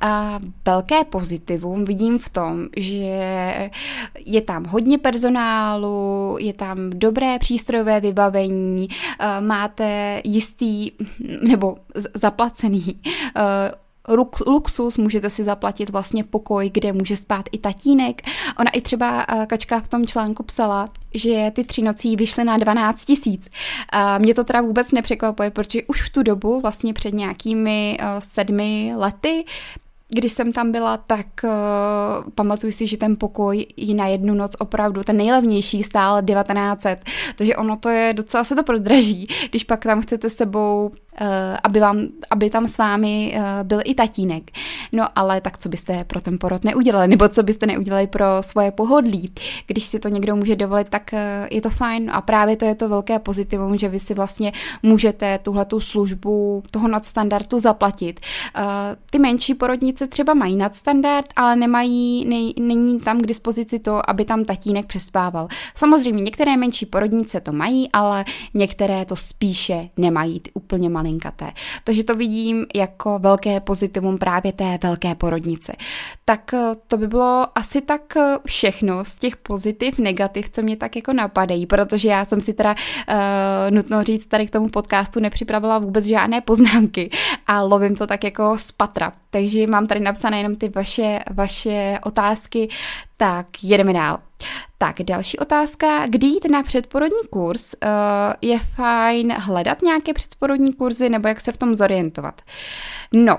A 0.01 0.39
velké 0.65 1.03
pozitivum 1.03 1.85
vidím 1.85 2.19
v 2.19 2.29
tom, 2.29 2.67
že 2.77 3.59
je 4.25 4.41
tam 4.41 4.65
hodně 4.65 4.97
personálu, 4.97 6.37
je 6.39 6.53
tam 6.53 6.89
dobré 6.89 7.39
přístrojové 7.39 7.99
vybavení, 7.99 8.87
máte 9.39 10.21
jistý 10.23 10.91
nebo 11.41 11.75
zaplacený 12.13 13.01
luxus, 14.47 14.97
můžete 14.97 15.29
si 15.29 15.43
zaplatit 15.43 15.89
vlastně 15.89 16.23
pokoj, 16.23 16.69
kde 16.69 16.93
může 16.93 17.17
spát 17.17 17.45
i 17.51 17.57
tatínek. 17.57 18.21
Ona 18.59 18.71
i 18.71 18.81
třeba 18.81 19.25
eh, 19.29 19.45
Kačka 19.45 19.79
v 19.79 19.87
tom 19.87 20.07
článku 20.07 20.43
psala, 20.43 20.89
že 21.13 21.51
ty 21.55 21.63
tři 21.63 21.81
nocí 21.81 22.15
vyšly 22.15 22.43
na 22.43 22.57
12 22.57 23.05
tisíc. 23.05 23.49
Mě 24.17 24.33
to 24.33 24.43
teda 24.43 24.61
vůbec 24.61 24.91
nepřekvapuje, 24.91 25.51
protože 25.51 25.83
už 25.87 26.01
v 26.01 26.09
tu 26.09 26.23
dobu, 26.23 26.61
vlastně 26.61 26.93
před 26.93 27.13
nějakými 27.13 27.97
eh, 27.99 28.05
sedmi 28.19 28.93
lety, 28.95 29.45
když 30.13 30.31
jsem 30.31 30.51
tam 30.51 30.71
byla, 30.71 30.97
tak 30.97 31.25
uh, 31.43 31.51
pamatuju 32.35 32.71
si, 32.71 32.87
že 32.87 32.97
ten 32.97 33.15
pokoj 33.15 33.65
i 33.75 33.93
na 33.93 34.07
jednu 34.07 34.33
noc 34.33 34.51
opravdu, 34.59 35.03
ten 35.03 35.17
nejlevnější 35.17 35.83
stál 35.83 36.21
1900, 36.21 36.99
takže 37.35 37.55
ono 37.55 37.77
to 37.77 37.89
je, 37.89 38.13
docela 38.13 38.43
se 38.43 38.55
to 38.55 38.63
prodraží, 38.63 39.27
když 39.49 39.63
pak 39.63 39.83
tam 39.83 40.01
chcete 40.01 40.29
sebou 40.29 40.91
Eh, 41.10 41.10
aby, 41.63 41.79
vám, 41.79 42.07
aby 42.29 42.49
tam 42.49 42.67
s 42.67 42.77
vámi 42.77 43.33
eh, 43.35 43.63
byl 43.63 43.79
i 43.83 43.95
tatínek. 43.95 44.51
No 44.91 45.07
ale 45.15 45.41
tak 45.41 45.57
co 45.57 45.69
byste 45.69 46.03
pro 46.03 46.21
ten 46.21 46.37
porod 46.37 46.63
neudělali, 46.63 47.07
nebo 47.07 47.29
co 47.29 47.43
byste 47.43 47.65
neudělali 47.65 48.07
pro 48.07 48.25
svoje 48.41 48.71
pohodlí. 48.71 49.33
Když 49.67 49.83
si 49.83 49.99
to 49.99 50.09
někdo 50.09 50.35
může 50.35 50.55
dovolit, 50.55 50.89
tak 50.89 51.13
eh, 51.13 51.47
je 51.51 51.61
to 51.61 51.69
fajn 51.69 52.11
a 52.13 52.21
právě 52.21 52.55
to 52.55 52.65
je 52.65 52.75
to 52.75 52.89
velké 52.89 53.19
pozitivum, 53.19 53.77
že 53.77 53.89
vy 53.89 53.99
si 53.99 54.13
vlastně 54.13 54.51
můžete 54.83 55.37
tuhletu 55.37 55.79
službu 55.79 56.63
toho 56.71 56.87
nadstandardu 56.87 57.59
zaplatit. 57.59 58.19
Ty 59.09 59.19
menší 59.19 59.53
porodnice 59.53 60.07
třeba 60.07 60.33
mají 60.33 60.55
nadstandard, 60.55 61.25
ale 61.35 61.55
nemají, 61.55 62.25
nej, 62.25 62.53
není 62.59 62.99
tam 62.99 63.19
k 63.19 63.27
dispozici 63.27 63.79
to, 63.79 64.09
aby 64.09 64.25
tam 64.25 64.45
tatínek 64.45 64.85
přespával. 64.85 65.47
Samozřejmě 65.75 66.23
některé 66.23 66.57
menší 66.57 66.85
porodnice 66.85 67.41
to 67.41 67.51
mají, 67.51 67.89
ale 67.93 68.25
některé 68.53 69.05
to 69.05 69.15
spíše 69.15 69.89
nemají, 69.97 70.39
ty 70.39 70.51
úplně 70.53 70.89
malé 70.89 71.00
malinkaté. 71.01 71.51
Takže 71.83 72.03
to 72.03 72.15
vidím 72.15 72.65
jako 72.75 73.19
velké 73.19 73.59
pozitivum 73.59 74.17
právě 74.17 74.53
té 74.53 74.79
velké 74.83 75.15
porodnice. 75.15 75.73
Tak 76.25 76.53
eh, 76.53 76.71
to 76.87 76.97
by 76.97 77.07
bylo 77.07 77.47
asi 77.55 77.81
tak 77.81 78.17
eh, 78.17 78.37
všechno 78.45 79.05
z 79.05 79.15
těch 79.15 79.37
pozitiv, 79.37 79.97
negativ, 79.97 80.49
co 80.49 80.61
mě 80.61 80.77
tak 80.77 80.95
jako 80.95 81.13
napadají, 81.13 81.65
protože 81.65 82.09
já 82.09 82.25
jsem 82.25 82.41
si 82.41 82.53
teda 82.53 82.75
uh, 82.75 83.15
nutno 83.75 84.03
říct 84.03 84.27
tady 84.27 84.47
k 84.47 84.51
tomu 84.51 84.69
podcastu 84.69 85.19
nepřipravila 85.19 85.79
vůbec 85.79 86.05
žádné 86.05 86.41
poznámky 86.41 87.09
a 87.47 87.61
lovím 87.61 87.95
to 87.95 88.07
tak 88.07 88.23
jako 88.23 88.57
z 88.57 88.71
patra. 88.71 89.13
Takže 89.29 89.67
mám 89.67 89.87
tady 89.87 89.99
napsané 89.99 90.37
jenom 90.37 90.55
ty 90.55 90.69
vaše, 90.69 91.19
vaše 91.31 91.99
otázky, 92.03 92.69
tak 93.21 93.63
jedeme 93.63 93.93
dál. 93.93 94.19
Tak, 94.77 95.01
další 95.01 95.39
otázka. 95.39 96.07
Kdy 96.07 96.27
jít 96.27 96.49
na 96.49 96.63
předporodní 96.63 97.27
kurz? 97.29 97.73
Uh, 97.73 97.89
je 98.41 98.59
fajn 98.59 99.33
hledat 99.33 99.81
nějaké 99.81 100.13
předporodní 100.13 100.73
kurzy 100.73 101.09
nebo 101.09 101.27
jak 101.27 101.41
se 101.41 101.51
v 101.51 101.57
tom 101.57 101.75
zorientovat? 101.75 102.41
No, 103.13 103.37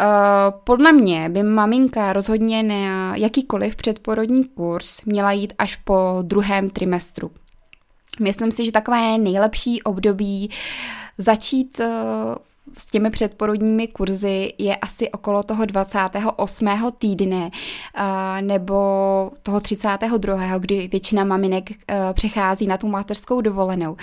Uh, 0.00 0.60
podle 0.64 0.92
mě 0.92 1.28
by 1.28 1.42
maminka 1.42 2.12
rozhodně 2.12 2.62
na 2.62 3.16
jakýkoliv 3.16 3.76
předporodní 3.76 4.44
kurz 4.44 5.04
měla 5.04 5.32
jít 5.32 5.54
až 5.58 5.76
po 5.76 6.18
druhém 6.22 6.70
trimestru. 6.70 7.30
Myslím 8.20 8.52
si, 8.52 8.64
že 8.64 8.72
takové 8.72 9.18
nejlepší 9.18 9.82
období 9.82 10.50
začít 11.18 11.80
uh, 11.80 11.86
s 12.78 12.86
těmi 12.86 13.10
předporodními 13.10 13.88
kurzy 13.88 14.52
je 14.58 14.76
asi 14.76 15.10
okolo 15.10 15.42
toho 15.42 15.64
28. 15.64 16.68
týdne 16.98 17.50
nebo 18.40 18.76
toho 19.42 19.60
32., 19.60 20.58
kdy 20.58 20.88
většina 20.88 21.24
maminek 21.24 21.70
e, 21.70 21.74
přechází 22.12 22.66
na 22.66 22.76
tu 22.76 22.88
mateřskou 22.88 23.40
dovolenou. 23.40 23.96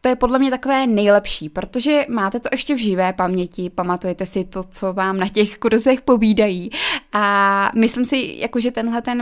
To 0.00 0.08
je 0.08 0.16
podle 0.16 0.38
mě 0.38 0.50
takové 0.50 0.86
nejlepší, 0.86 1.48
protože 1.48 2.06
máte 2.08 2.40
to 2.40 2.48
ještě 2.52 2.74
v 2.74 2.78
živé 2.78 3.12
paměti, 3.12 3.70
pamatujete 3.70 4.26
si 4.26 4.44
to, 4.44 4.64
co 4.70 4.92
vám 4.92 5.16
na 5.16 5.28
těch 5.28 5.58
kurzech 5.58 6.00
povídají 6.00 6.70
a 7.12 7.70
myslím 7.76 8.04
si, 8.04 8.34
jako, 8.38 8.60
že 8.60 8.70
tenhle 8.70 9.02
ten, 9.02 9.20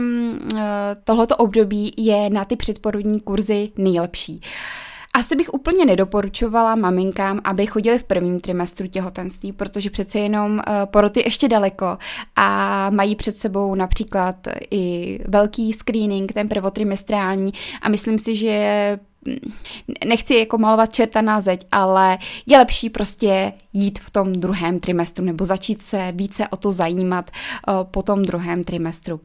e, 0.57 0.95
tohleto 1.03 1.35
období 1.35 1.93
je 1.97 2.29
na 2.29 2.45
ty 2.45 2.55
předporodní 2.55 3.19
kurzy 3.19 3.71
nejlepší. 3.77 4.41
Asi 5.19 5.35
bych 5.35 5.53
úplně 5.53 5.85
nedoporučovala 5.85 6.75
maminkám, 6.75 7.41
aby 7.43 7.65
chodili 7.65 7.99
v 7.99 8.03
prvním 8.03 8.39
trimestru 8.39 8.87
těhotenství, 8.87 9.51
protože 9.51 9.89
přece 9.89 10.19
jenom 10.19 10.61
porod 10.85 11.17
je 11.17 11.25
ještě 11.25 11.47
daleko 11.47 11.97
a 12.35 12.89
mají 12.89 13.15
před 13.15 13.37
sebou 13.37 13.75
například 13.75 14.35
i 14.71 15.19
velký 15.27 15.73
screening, 15.73 16.33
ten 16.33 16.49
prvotrimestrální 16.49 17.51
a 17.81 17.89
myslím 17.89 18.19
si, 18.19 18.35
že 18.35 18.99
nechci 20.05 20.35
jako 20.35 20.57
malovat 20.57 20.93
čerta 20.93 21.21
na 21.21 21.41
zeď, 21.41 21.67
ale 21.71 22.17
je 22.45 22.57
lepší 22.57 22.89
prostě 22.89 23.53
jít 23.73 23.99
v 23.99 24.11
tom 24.11 24.33
druhém 24.33 24.79
trimestru 24.79 25.25
nebo 25.25 25.45
začít 25.45 25.81
se 25.81 26.11
více 26.15 26.47
o 26.47 26.57
to 26.57 26.71
zajímat 26.71 27.31
uh, 27.67 27.83
po 27.83 28.03
tom 28.03 28.21
druhém 28.21 28.63
trimestru. 28.63 29.15
Uh, 29.15 29.19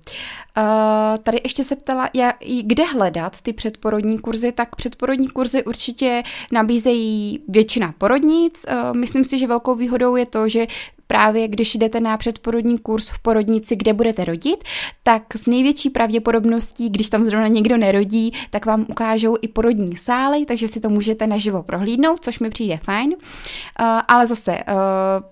tady 1.22 1.40
ještě 1.44 1.64
se 1.64 1.76
ptala, 1.76 2.10
jak, 2.14 2.36
kde 2.62 2.84
hledat 2.84 3.40
ty 3.40 3.52
předporodní 3.52 4.18
kurzy, 4.18 4.52
tak 4.52 4.76
předporodní 4.76 5.28
kurzy 5.28 5.64
určitě 5.64 6.22
nabízejí 6.52 7.40
většina 7.48 7.94
porodnic. 7.98 8.66
Uh, 8.68 8.96
myslím 8.96 9.24
si, 9.24 9.38
že 9.38 9.46
velkou 9.46 9.74
výhodou 9.74 10.16
je 10.16 10.26
to, 10.26 10.48
že 10.48 10.66
právě 11.06 11.48
když 11.48 11.74
jdete 11.74 12.00
na 12.00 12.16
předporodní 12.16 12.78
kurz 12.78 13.08
v 13.08 13.18
porodnici, 13.18 13.76
kde 13.76 13.92
budete 13.92 14.24
rodit, 14.24 14.64
tak 15.02 15.22
s 15.36 15.46
největší 15.46 15.90
pravděpodobností, 15.90 16.90
když 16.90 17.08
tam 17.08 17.24
zrovna 17.24 17.48
někdo 17.48 17.76
nerodí, 17.76 18.32
tak 18.50 18.66
vám 18.66 18.86
ukážou 18.88 19.36
i 19.42 19.48
porodní 19.48 19.96
sály, 19.96 20.46
takže 20.46 20.68
si 20.68 20.80
to 20.80 20.88
můžete 20.88 21.26
naživo 21.26 21.62
prohlídnout, 21.62 22.24
což 22.24 22.38
mi 22.38 22.50
přijde 22.50 22.78
fajn. 22.84 23.10
Uh, 23.10 23.86
ale 24.08 24.26
zase, 24.26 24.52
uh, 24.52 24.64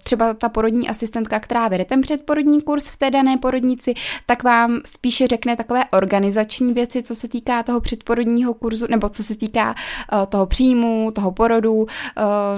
třeba 0.04 0.34
ta 0.34 0.48
porodní 0.48 0.88
asistentka, 0.88 1.40
která 1.40 1.68
vede 1.68 1.84
ten 1.84 2.00
předporodní 2.00 2.62
kurz 2.62 2.88
v 2.88 2.96
té 2.96 3.10
dané 3.10 3.36
porodnici, 3.38 3.94
tak 4.26 4.42
vám 4.42 4.80
spíše 4.84 5.26
řekne 5.26 5.56
takové 5.56 5.84
organizační 5.92 6.72
věci, 6.72 7.02
co 7.02 7.14
se 7.14 7.28
týká 7.28 7.62
toho 7.62 7.80
předporodního 7.80 8.54
kurzu, 8.54 8.86
nebo 8.90 9.08
co 9.08 9.22
se 9.22 9.36
týká 9.36 9.74
uh, 10.12 10.26
toho 10.26 10.46
příjmu, 10.46 11.10
toho 11.14 11.32
porodu, 11.32 11.86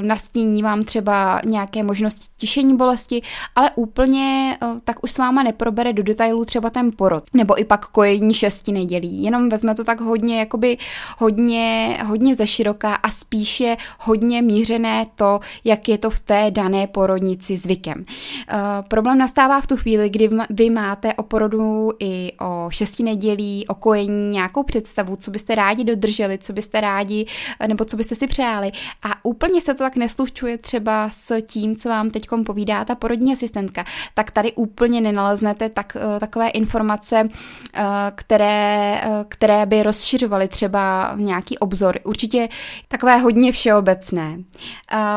nastíní 0.00 0.62
vám 0.62 0.82
třeba 0.82 1.40
nějaké 1.44 1.82
možnosti 1.82 2.26
tišení 2.36 2.76
bolesti, 2.76 3.03
bolesti, 3.04 3.22
ale 3.56 3.70
úplně 3.74 4.58
eh, 4.62 4.66
tak 4.84 5.04
už 5.04 5.12
s 5.12 5.18
váma 5.18 5.42
neprobere 5.42 5.92
do 5.92 6.02
detailů 6.02 6.44
třeba 6.44 6.70
ten 6.70 6.90
porod, 6.96 7.24
nebo 7.34 7.60
i 7.60 7.64
pak 7.64 7.86
kojení 7.86 8.34
šesti 8.34 8.72
nedělí. 8.72 9.22
Jenom 9.22 9.48
vezme 9.48 9.74
to 9.74 9.84
tak 9.84 10.00
hodně, 10.00 10.38
jakoby 10.38 10.76
hodně, 11.18 11.98
hodně 12.04 12.34
ze 12.34 12.46
široká 12.46 12.94
a 12.94 13.08
spíše 13.08 13.76
hodně 14.00 14.42
mířené 14.42 15.06
to, 15.14 15.40
jak 15.64 15.88
je 15.88 15.98
to 15.98 16.10
v 16.10 16.20
té 16.20 16.50
dané 16.50 16.86
porodnici 16.86 17.56
zvykem. 17.56 17.98
Uh, 17.98 18.88
problém 18.88 19.18
nastává 19.18 19.60
v 19.60 19.66
tu 19.66 19.76
chvíli, 19.76 20.10
kdy 20.10 20.30
vy 20.50 20.70
máte 20.70 21.14
o 21.14 21.22
porodu 21.22 21.90
i 22.00 22.32
o 22.40 22.66
šesti 22.70 23.02
nedělí, 23.02 23.66
o 23.68 23.74
kojení 23.74 24.30
nějakou 24.30 24.62
představu, 24.62 25.16
co 25.16 25.30
byste 25.30 25.54
rádi 25.54 25.84
dodrželi, 25.84 26.38
co 26.38 26.52
byste 26.52 26.80
rádi, 26.80 27.26
nebo 27.66 27.84
co 27.84 27.96
byste 27.96 28.14
si 28.14 28.26
přáli. 28.26 28.72
A 29.02 29.24
úplně 29.24 29.60
se 29.60 29.74
to 29.74 29.78
tak 29.78 29.96
neslučuje 29.96 30.58
třeba 30.58 31.08
s 31.08 31.40
tím, 31.40 31.76
co 31.76 31.88
vám 31.88 32.10
teď 32.10 32.26
povídá 32.46 32.84
ta 32.84 32.93
porodní 32.94 33.32
asistentka, 33.32 33.84
tak 34.14 34.30
tady 34.30 34.52
úplně 34.52 35.00
nenaleznete 35.00 35.68
tak, 35.68 35.96
eh, 35.96 36.20
takové 36.20 36.48
informace, 36.48 37.28
eh, 37.74 37.82
které, 38.14 39.00
eh, 39.02 39.24
které 39.28 39.66
by 39.66 39.82
rozšiřovaly 39.82 40.48
třeba 40.48 41.14
nějaký 41.16 41.58
obzor. 41.58 41.98
Určitě 42.04 42.48
takové 42.88 43.18
hodně 43.18 43.52
všeobecné. 43.52 44.38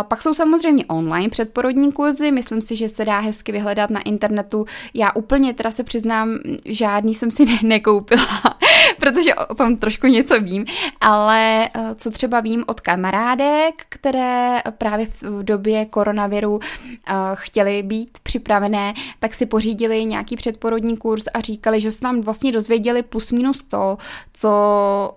Pak 0.08 0.22
jsou 0.22 0.34
samozřejmě 0.34 0.86
online 0.86 1.30
předporodní 1.30 1.92
kurzy, 1.92 2.32
myslím 2.32 2.62
si, 2.62 2.76
že 2.76 2.90
se 2.90 3.06
dá 3.06 3.20
hezky 3.20 3.52
vyhledat 3.52 3.90
na 3.90 4.02
internetu. 4.02 4.66
Já 4.94 5.12
úplně 5.16 5.54
teda 5.54 5.72
se 5.72 5.84
přiznám, 5.84 6.38
žádný 6.66 7.14
jsem 7.14 7.32
si 7.32 7.46
ne- 7.46 7.60
nekoupila, 7.64 8.28
protože 9.00 9.36
o 9.36 9.56
tom 9.56 9.77
trošku 9.77 10.08
něco 10.08 10.39
vím, 10.39 10.66
ale 11.01 11.70
co 11.96 12.12
třeba 12.12 12.39
vím 12.39 12.63
od 12.68 12.82
kamarádek, 12.82 13.86
které 13.89 14.62
právě 14.77 15.06
v 15.06 15.44
době 15.44 15.86
koronaviru 15.86 16.60
chtěli 17.34 17.84
být 17.84 18.18
připravené, 18.24 18.94
tak 19.20 19.34
si 19.34 19.46
pořídili 19.46 20.06
nějaký 20.06 20.36
předporodní 20.36 20.98
kurz 20.98 21.24
a 21.34 21.39
říkali, 21.39 21.82
že 21.82 21.92
se 21.92 22.00
tam 22.00 22.22
vlastně 22.22 22.51
dozvěděli 22.51 23.04
plus 23.04 23.32
minus 23.32 23.63
to, 23.63 23.98
co 24.34 24.51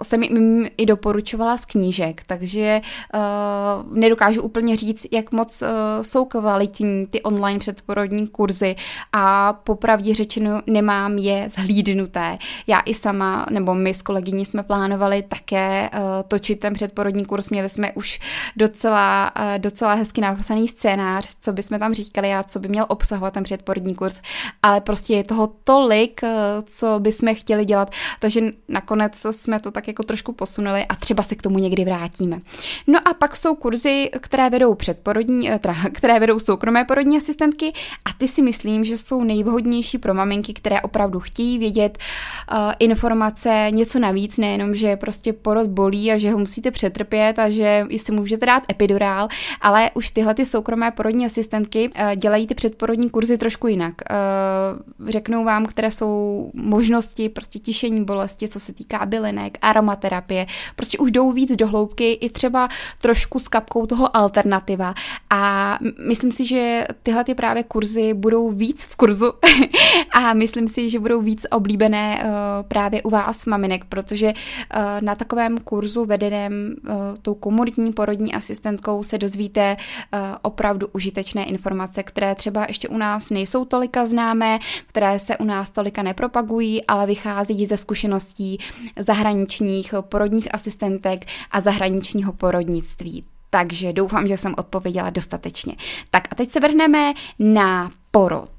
jsem 0.03 0.23
jim 0.23 0.69
i 0.77 0.87
doporučovala 0.87 1.57
z 1.57 1.65
knížek, 1.65 2.23
takže 2.27 2.81
uh, 3.15 3.99
nedokážu 3.99 4.43
úplně 4.43 4.77
říct, 4.77 5.07
jak 5.13 5.33
moc 5.33 5.63
jsou 6.03 6.25
kvalitní 6.25 7.07
ty 7.07 7.23
online 7.23 7.59
předporodní 7.59 8.27
kurzy 8.27 8.77
a 9.13 9.53
popravdě 9.53 10.15
řečeno 10.15 10.63
nemám 10.67 11.19
je 11.19 11.49
zhlídnuté. 11.49 12.39
Já 12.67 12.81
i 12.81 12.95
sama 12.95 13.47
nebo 13.51 13.70
my 13.75 13.95
s 13.95 14.03
kolegyní 14.03 14.45
jsme 14.45 14.63
plánovali 14.63 15.23
také 15.23 15.91
uh, 15.93 16.01
točit 16.29 16.61
ten 16.61 16.75
předporodní 16.75 17.25
kurz. 17.25 17.51
Měli 17.51 17.69
jsme 17.69 17.93
už 17.93 18.21
docela, 18.57 19.33
uh, 19.39 19.59
docela 19.59 19.95
hezky 19.95 20.21
napsaný 20.21 20.69
scénář, 20.69 21.35
co 21.41 21.53
by 21.53 21.63
jsme 21.63 21.79
tam 21.79 21.95
říkali 21.95 22.35
a 22.35 22.43
co 22.43 22.59
by 22.59 22.69
měl 22.69 22.87
obsahovat 22.89 23.35
ten 23.35 23.43
předporodní 23.43 23.95
kurz, 23.95 24.21
ale 24.63 24.81
prostě 24.81 25.15
je 25.15 25.25
toho 25.25 25.53
tolik, 25.65 26.21
uh, 26.23 26.29
co 26.67 27.01
by 27.01 27.13
jsme 27.13 27.35
chtěli 27.35 27.65
dělat, 27.65 27.91
takže 28.21 28.41
nakonec 28.69 29.27
jsme 29.31 29.61
to 29.61 29.71
tak 29.71 29.89
jako 29.89 30.03
trošku 30.03 30.33
posunuli 30.33 30.85
a 30.87 30.97
třeba 30.97 31.23
se 31.23 31.35
k 31.35 31.43
tomu 31.43 31.59
někdy 31.59 31.85
vrátíme. 31.85 32.41
No 32.87 33.09
a 33.09 33.15
pak 33.15 33.37
jsou 33.37 33.55
kurzy, 33.55 34.11
které 34.21 34.51
vedou 34.51 34.75
předporodní, 34.75 35.51
teda, 35.59 35.75
které 35.93 36.21
vedou 36.21 36.39
soukromé 36.39 36.85
porodní 36.85 37.17
asistentky 37.17 37.73
a 38.05 38.13
ty 38.19 38.29
si 38.29 38.43
myslím, 38.43 38.85
že 38.85 38.97
jsou 38.97 39.25
nejvhodnější 39.25 39.99
pro 39.99 40.15
maminky, 40.15 40.53
které 40.53 40.81
opravdu 40.81 41.21
chtějí 41.21 41.59
vědět 41.59 41.99
uh, 41.99 42.59
informace, 42.79 43.60
něco 43.71 43.99
navíc, 43.99 44.39
nejenom, 44.39 44.75
že 44.75 44.97
prostě 44.97 45.33
porod 45.33 45.67
bolí 45.67 46.13
a 46.13 46.19
že 46.19 46.31
ho 46.31 46.39
musíte 46.39 46.71
přetrpět 46.71 47.39
a 47.39 47.51
že 47.51 47.87
si 47.97 48.13
můžete 48.13 48.47
dát 48.47 48.63
epidurál, 48.71 49.29
ale 49.61 49.91
už 49.95 50.11
tyhle 50.11 50.35
ty 50.35 50.45
soukromé 50.45 50.91
porodní 50.91 51.27
asistentky 51.27 51.89
uh, 51.89 52.15
dělají 52.15 52.47
ty 52.47 52.55
předporodní 52.55 53.11
kurzy 53.11 53.39
trošku 53.39 53.67
jinak. 53.67 53.95
Uh, 54.11 55.09
řeknou 55.09 55.45
vám, 55.45 55.67
které 55.67 55.91
jsou 55.91 56.51
možnosti 56.55 57.29
prostě 57.29 57.59
tišení 57.59 58.05
bolesti, 58.05 58.49
co 58.49 58.61
se 58.61 58.73
týká 58.73 59.07
bylinek, 59.07 59.59
aromaterapie, 59.63 60.47
prostě 60.77 60.99
už 60.99 61.11
jdou 61.11 61.33
víc 61.33 61.57
do 61.57 61.67
hloubky 61.67 62.13
i 62.13 62.31
třeba 62.31 62.69
trošku 63.01 63.39
s 63.39 63.49
kapkou 63.49 63.87
toho 63.87 64.17
alternativa 64.17 64.95
a 65.31 65.79
myslím 66.09 66.33
si, 66.33 66.47
že 66.47 66.87
tyhle 67.03 67.25
ty 67.25 67.35
právě 67.35 67.63
kurzy 67.63 68.15
budou 68.15 68.51
víc 68.51 68.85
v 68.85 68.97
kurzu 68.97 69.33
a 70.13 70.35
myslím 70.35 70.69
si, 70.69 70.91
že 70.91 70.99
budou 70.99 71.23
víc 71.23 71.47
oblíbené 71.51 72.23
uh, 72.25 72.31
právě 72.69 73.03
u 73.03 73.11
vás 73.11 73.47
maminek, 73.51 73.85
protože 73.85 74.27
uh, 74.27 74.83
na 75.01 75.15
takovém 75.15 75.59
kurzu 75.59 76.05
vedeném 76.05 76.75
uh, 76.85 76.95
tou 77.23 77.35
komunitní 77.35 77.93
porodní 77.93 78.35
asistentkou 78.35 79.03
se 79.03 79.19
dozvíte 79.19 79.77
uh, 79.77 80.21
opravdu 80.43 80.89
užitečné 80.93 81.45
informace, 81.45 82.03
které 82.03 82.35
třeba 82.35 82.65
ještě 82.69 82.89
u 82.89 82.97
nás 82.97 83.31
nejsou 83.31 83.65
tolika 83.65 84.07
známé, 84.07 84.59
které 84.87 85.19
se 85.19 85.39
u 85.39 85.45
nás 85.45 85.71
tolika 85.71 86.03
nepropagují, 86.03 86.87
ale 86.87 87.07
vychází 87.07 87.67
ze 87.67 87.77
zkušeností 87.77 88.59
zahraničních 88.99 89.95
porodních 90.01 90.55
asistentek 90.55 91.25
a 91.51 91.61
zahraničního 91.61 92.33
porodnictví. 92.33 93.25
Takže 93.51 93.93
doufám, 93.93 94.29
že 94.29 94.37
jsem 94.37 94.55
odpověděla 94.59 95.11
dostatečně. 95.11 95.75
Tak 96.11 96.29
a 96.31 96.35
teď 96.35 96.51
se 96.51 96.61
vrhneme 96.61 97.13
na 97.39 97.91
porod. 98.11 98.51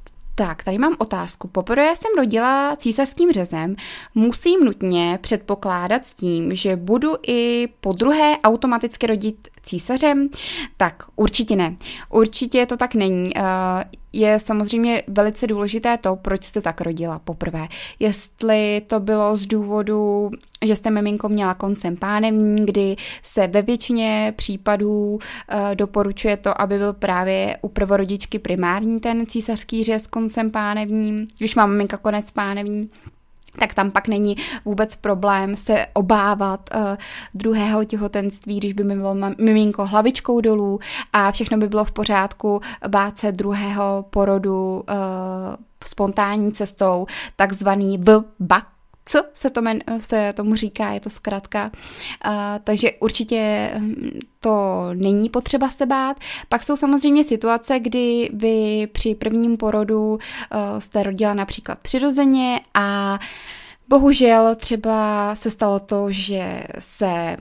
Tak, 0.47 0.63
tady 0.63 0.77
mám 0.77 0.95
otázku. 0.97 1.47
Poprvé 1.47 1.95
jsem 1.95 2.11
rodila 2.17 2.75
císařským 2.75 3.31
řezem. 3.31 3.75
Musím 4.15 4.59
nutně 4.65 5.19
předpokládat 5.21 6.05
s 6.05 6.13
tím, 6.13 6.55
že 6.55 6.75
budu 6.75 7.13
i 7.27 7.67
po 7.81 7.93
druhé 7.93 8.37
automaticky 8.43 9.07
rodit 9.07 9.47
císařem? 9.63 10.29
Tak 10.77 11.03
určitě 11.15 11.55
ne. 11.55 11.75
Určitě 12.09 12.65
to 12.65 12.77
tak 12.77 12.95
není. 12.95 13.31
Je 14.13 14.39
samozřejmě 14.39 15.03
velice 15.07 15.47
důležité 15.47 15.97
to, 15.97 16.15
proč 16.15 16.43
jste 16.43 16.61
tak 16.61 16.81
rodila 16.81 17.19
poprvé. 17.19 17.67
Jestli 17.99 18.81
to 18.87 18.99
bylo 18.99 19.37
z 19.37 19.45
důvodu, 19.45 20.29
že 20.65 20.75
jste 20.75 20.89
miminko 20.89 21.29
měla 21.29 21.53
koncem 21.53 21.97
pánevní, 21.97 22.65
kdy 22.65 22.95
se 23.23 23.47
ve 23.47 23.61
většině 23.61 24.33
případů 24.35 25.13
uh, 25.13 25.19
doporučuje 25.73 26.37
to, 26.37 26.61
aby 26.61 26.77
byl 26.77 26.93
právě 26.93 27.57
u 27.61 27.69
prvorodičky 27.69 28.39
primární 28.39 28.99
ten 28.99 29.25
císařský 29.25 29.83
řez 29.83 30.07
koncem 30.07 30.51
pánevním, 30.51 31.27
když 31.37 31.55
má 31.55 31.65
maminka 31.65 31.97
konec 31.97 32.31
pánevní 32.31 32.89
tak 33.59 33.73
tam 33.73 33.91
pak 33.91 34.07
není 34.07 34.35
vůbec 34.65 34.95
problém 34.95 35.55
se 35.55 35.85
obávat 35.93 36.69
uh, 36.75 36.81
druhého 37.33 37.83
těhotenství, 37.83 38.57
když 38.57 38.73
by 38.73 38.83
mi 38.83 38.95
bylo 38.95 39.15
miminko 39.37 39.85
hlavičkou 39.85 40.41
dolů 40.41 40.79
a 41.13 41.31
všechno 41.31 41.57
by 41.57 41.67
bylo 41.67 41.85
v 41.85 41.91
pořádku, 41.91 42.61
bát 42.87 43.19
se 43.19 43.31
druhého 43.31 44.05
porodu 44.09 44.73
uh, 44.73 44.85
spontánní 45.83 46.51
cestou, 46.51 47.05
takzvaný 47.35 47.97
v-bak, 47.97 48.67
co 49.11 49.23
se, 49.33 49.49
to 49.49 49.61
men, 49.61 49.79
se 49.97 50.33
tomu 50.33 50.55
říká, 50.55 50.91
je 50.91 50.99
to 50.99 51.09
zkrátka. 51.09 51.71
Uh, 52.25 52.31
takže 52.63 52.91
určitě 52.99 53.71
hm, 53.77 54.19
to 54.39 54.89
není 54.93 55.29
potřeba 55.29 55.69
se 55.69 55.85
bát. 55.85 56.17
Pak 56.49 56.63
jsou 56.63 56.75
samozřejmě 56.75 57.23
situace, 57.23 57.79
kdy 57.79 58.29
vy 58.33 58.87
při 58.91 59.15
prvním 59.15 59.57
porodu 59.57 60.11
uh, 60.13 60.19
jste 60.79 61.03
rodila 61.03 61.33
například 61.33 61.79
přirozeně 61.79 62.61
a 62.73 63.19
bohužel 63.87 64.55
třeba 64.55 65.35
se 65.35 65.51
stalo 65.51 65.79
to, 65.79 66.11
že 66.11 66.63
se 66.79 67.37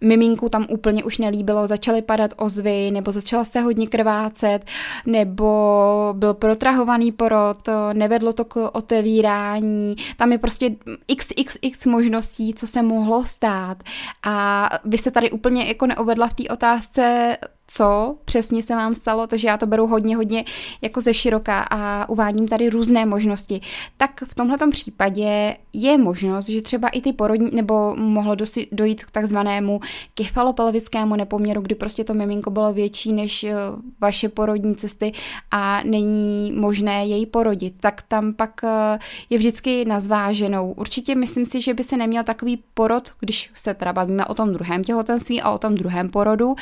miminku 0.00 0.48
tam 0.48 0.66
úplně 0.70 1.04
už 1.04 1.18
nelíbilo, 1.18 1.66
začaly 1.66 2.02
padat 2.02 2.34
ozvy, 2.36 2.90
nebo 2.90 3.12
začala 3.12 3.44
jste 3.44 3.60
hodně 3.60 3.86
krvácet, 3.86 4.64
nebo 5.06 6.14
byl 6.16 6.34
protrahovaný 6.34 7.12
porod, 7.12 7.68
nevedlo 7.92 8.32
to 8.32 8.44
k 8.44 8.70
otevírání, 8.72 9.96
tam 10.16 10.32
je 10.32 10.38
prostě 10.38 10.70
xxx 11.16 11.86
možností, 11.86 12.54
co 12.54 12.66
se 12.66 12.82
mohlo 12.82 13.24
stát. 13.24 13.82
A 14.26 14.68
vy 14.84 14.98
jste 14.98 15.10
tady 15.10 15.30
úplně 15.30 15.64
jako 15.64 15.86
neuvedla 15.86 16.28
v 16.28 16.34
té 16.34 16.44
otázce 16.48 17.36
co 17.66 18.16
přesně 18.24 18.62
se 18.62 18.74
vám 18.74 18.94
stalo, 18.94 19.26
takže 19.26 19.48
já 19.48 19.56
to 19.56 19.66
beru 19.66 19.86
hodně, 19.86 20.16
hodně 20.16 20.44
jako 20.82 21.00
ze 21.00 21.14
široka 21.14 21.66
a 21.70 22.08
uvádím 22.08 22.48
tady 22.48 22.68
různé 22.68 23.06
možnosti. 23.06 23.60
Tak 23.96 24.24
v 24.28 24.34
tomhle 24.34 24.58
případě 24.70 25.56
je 25.72 25.98
možnost, 25.98 26.48
že 26.48 26.62
třeba 26.62 26.88
i 26.88 27.00
ty 27.00 27.12
porodní, 27.12 27.50
nebo 27.52 27.96
mohlo 27.96 28.34
dosi, 28.34 28.68
dojít 28.72 29.04
k 29.04 29.10
takzvanému 29.10 29.80
kefalopelvickému 30.14 31.16
nepoměru, 31.16 31.60
kdy 31.60 31.74
prostě 31.74 32.04
to 32.04 32.14
miminko 32.14 32.50
bylo 32.50 32.72
větší 32.72 33.12
než 33.12 33.44
eh, 33.44 33.54
vaše 34.00 34.28
porodní 34.28 34.76
cesty 34.76 35.12
a 35.50 35.82
není 35.84 36.52
možné 36.52 37.06
jej 37.06 37.26
porodit, 37.26 37.74
tak 37.80 38.02
tam 38.02 38.34
pak 38.34 38.64
eh, 38.64 38.98
je 39.30 39.38
vždycky 39.38 39.84
nazváženou. 39.84 40.72
Určitě 40.72 41.14
myslím 41.14 41.44
si, 41.44 41.60
že 41.60 41.74
by 41.74 41.84
se 41.84 41.96
neměl 41.96 42.24
takový 42.24 42.64
porod, 42.74 43.10
když 43.20 43.50
se 43.54 43.74
teda 43.74 43.92
bavíme 43.92 44.26
o 44.26 44.34
tom 44.34 44.52
druhém 44.52 44.84
těhotenství 44.84 45.42
a 45.42 45.50
o 45.50 45.58
tom 45.58 45.74
druhém 45.74 46.10
porodu, 46.10 46.54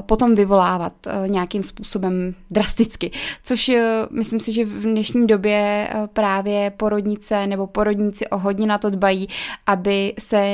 potom 0.00 0.34
vyvolávat 0.34 0.92
eh, 1.06 1.28
nějakým 1.28 1.62
způsobem 1.62 2.34
drasticky. 2.50 3.10
Což 3.44 3.68
eh, 3.68 4.06
myslím 4.10 4.40
si, 4.40 4.52
že 4.52 4.64
v 4.64 4.82
dnešní 4.82 5.26
době 5.26 5.88
právě 6.12 6.70
porodnice 6.70 7.46
nebo 7.46 7.66
porodníci 7.66 8.28
o 8.28 8.38
hodně 8.38 8.66
na 8.66 8.78
to 8.78 8.90
dbají, 8.90 9.28
aby 9.66 10.14
se 10.18 10.44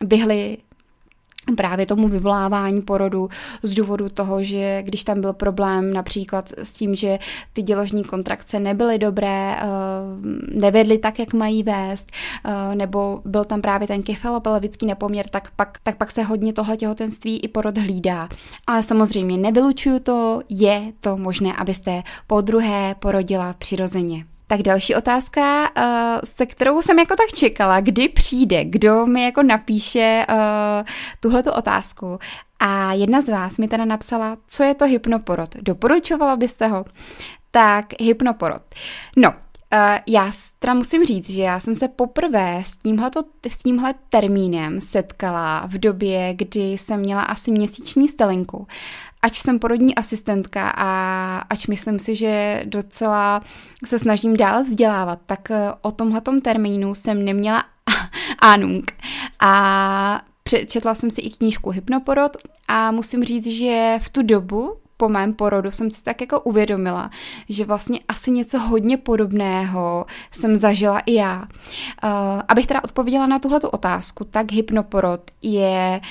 vyhli 0.00 0.58
právě 1.56 1.86
tomu 1.86 2.08
vyvolávání 2.08 2.82
porodu 2.82 3.28
z 3.62 3.74
důvodu 3.74 4.08
toho, 4.08 4.42
že 4.42 4.82
když 4.82 5.04
tam 5.04 5.20
byl 5.20 5.32
problém 5.32 5.92
například 5.92 6.52
s 6.58 6.72
tím, 6.72 6.94
že 6.94 7.18
ty 7.52 7.62
děložní 7.62 8.04
kontrakce 8.04 8.60
nebyly 8.60 8.98
dobré, 8.98 9.56
eh, 9.58 9.64
nevedly 10.54 10.98
tak, 10.98 11.18
jak 11.18 11.34
mají 11.34 11.62
vést, 11.62 12.12
eh, 12.44 12.74
nebo 12.74 13.20
byl 13.24 13.44
tam 13.44 13.62
právě 13.62 13.88
ten 13.88 14.02
kefalopelvický 14.02 14.86
nepoměr, 14.86 15.28
tak 15.28 15.50
pak, 15.56 15.78
tak 15.82 15.96
pak 15.96 16.10
se 16.10 16.22
hodně 16.22 16.52
tohle 16.52 16.76
těhotenství 16.76 17.40
i 17.40 17.48
porod 17.48 17.78
hlídá. 17.78 18.28
Ale 18.66 18.82
samozřejmě 18.82 19.36
nevylučuju 19.36 19.98
to, 19.98 20.40
je 20.48 20.92
to 21.00 21.16
možné, 21.16 21.56
abyste 21.56 22.02
po 22.26 22.40
druhé 22.40 22.94
porodila 22.98 23.52
přirozeně. 23.52 24.31
Tak 24.52 24.62
další 24.62 24.94
otázka, 24.94 25.70
uh, 25.76 26.20
se 26.24 26.46
kterou 26.46 26.82
jsem 26.82 26.98
jako 26.98 27.16
tak 27.16 27.28
čekala, 27.38 27.80
kdy 27.80 28.08
přijde, 28.08 28.64
kdo 28.64 29.06
mi 29.06 29.24
jako 29.24 29.42
napíše 29.42 30.26
uh, 30.30 30.36
tuhletu 31.20 31.50
otázku. 31.50 32.18
A 32.60 32.92
jedna 32.92 33.20
z 33.20 33.28
vás 33.28 33.58
mi 33.58 33.68
teda 33.68 33.84
napsala, 33.84 34.36
co 34.46 34.62
je 34.62 34.74
to 34.74 34.84
hypnoporod. 34.84 35.56
Doporučovala 35.56 36.36
byste 36.36 36.66
ho? 36.68 36.84
Tak 37.50 37.86
hypnoporod. 38.00 38.62
No, 39.16 39.34
Uh, 39.74 39.98
já 40.08 40.30
teda 40.58 40.74
musím 40.74 41.04
říct, 41.04 41.30
že 41.30 41.42
já 41.42 41.60
jsem 41.60 41.76
se 41.76 41.88
poprvé 41.88 42.62
s, 42.64 42.76
tímhleto, 42.76 43.22
s 43.48 43.56
tímhle 43.56 43.94
termínem 44.08 44.80
setkala 44.80 45.66
v 45.66 45.78
době, 45.78 46.34
kdy 46.34 46.60
jsem 46.60 47.00
měla 47.00 47.22
asi 47.22 47.50
měsíční 47.50 48.08
stelinku 48.08 48.66
ač 49.22 49.40
jsem 49.40 49.58
porodní 49.58 49.94
asistentka 49.94 50.70
a 50.70 50.88
ač 51.50 51.66
myslím 51.66 51.98
si, 51.98 52.16
že 52.16 52.62
docela 52.64 53.40
se 53.84 53.98
snažím 53.98 54.36
dál 54.36 54.62
vzdělávat, 54.62 55.18
tak 55.26 55.50
eh, 55.50 55.70
o 55.80 55.90
tomhletom 55.92 56.40
termínu 56.40 56.94
jsem 56.94 57.24
neměla 57.24 57.64
ánung. 58.38 58.92
A 59.40 60.22
přečetla 60.42 60.94
jsem 60.94 61.10
si 61.10 61.20
i 61.20 61.30
knížku 61.30 61.70
Hypnoporod 61.70 62.36
a 62.68 62.90
musím 62.90 63.24
říct, 63.24 63.46
že 63.46 63.98
v 64.02 64.10
tu 64.10 64.22
dobu, 64.22 64.76
po 64.96 65.08
mém 65.08 65.34
porodu 65.34 65.70
jsem 65.70 65.90
si 65.90 66.02
tak 66.04 66.20
jako 66.20 66.40
uvědomila, 66.40 67.10
že 67.48 67.64
vlastně 67.64 68.00
asi 68.08 68.30
něco 68.30 68.58
hodně 68.58 68.96
podobného 68.96 70.06
jsem 70.30 70.56
zažila 70.56 70.98
i 70.98 71.14
já. 71.14 71.38
Uh, 71.38 72.42
abych 72.48 72.66
teda 72.66 72.84
odpověděla 72.84 73.26
na 73.26 73.38
tuhletu 73.38 73.68
otázku, 73.68 74.24
tak 74.24 74.52
hypnoporod 74.52 75.20
je 75.42 76.00
uh, 76.00 76.06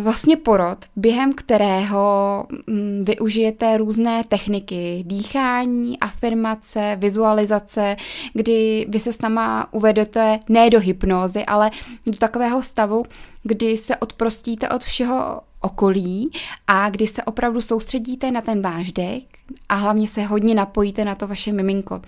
vlastně 0.00 0.36
porod, 0.36 0.78
během 0.96 1.32
kterého 1.32 2.46
mm, 2.66 3.04
využijete 3.04 3.76
různé 3.76 4.24
techniky, 4.24 5.04
dýchání, 5.06 6.00
afirmace, 6.00 6.96
vizualizace, 7.00 7.96
kdy 8.32 8.86
vy 8.88 8.98
se 8.98 9.12
s 9.12 9.20
náma 9.20 9.68
uvedete 9.72 10.40
ne 10.48 10.70
do 10.70 10.80
hypnózy, 10.80 11.44
ale 11.44 11.70
do 12.06 12.18
takového 12.18 12.62
stavu, 12.62 13.04
kdy 13.42 13.76
se 13.76 13.96
odprostíte 13.96 14.68
od 14.68 14.84
všeho 14.84 15.40
okolí 15.64 16.30
a 16.66 16.90
kdy 16.90 17.06
se 17.06 17.22
opravdu 17.22 17.60
soustředíte 17.60 18.30
na 18.30 18.40
ten 18.40 18.62
váš 18.62 18.92
dech 18.92 19.22
a 19.68 19.74
hlavně 19.74 20.08
se 20.08 20.22
hodně 20.22 20.54
napojíte 20.54 21.04
na 21.04 21.14
to 21.14 21.26
vaše 21.26 21.52
miminko. 21.52 21.94
Uh, 21.94 22.00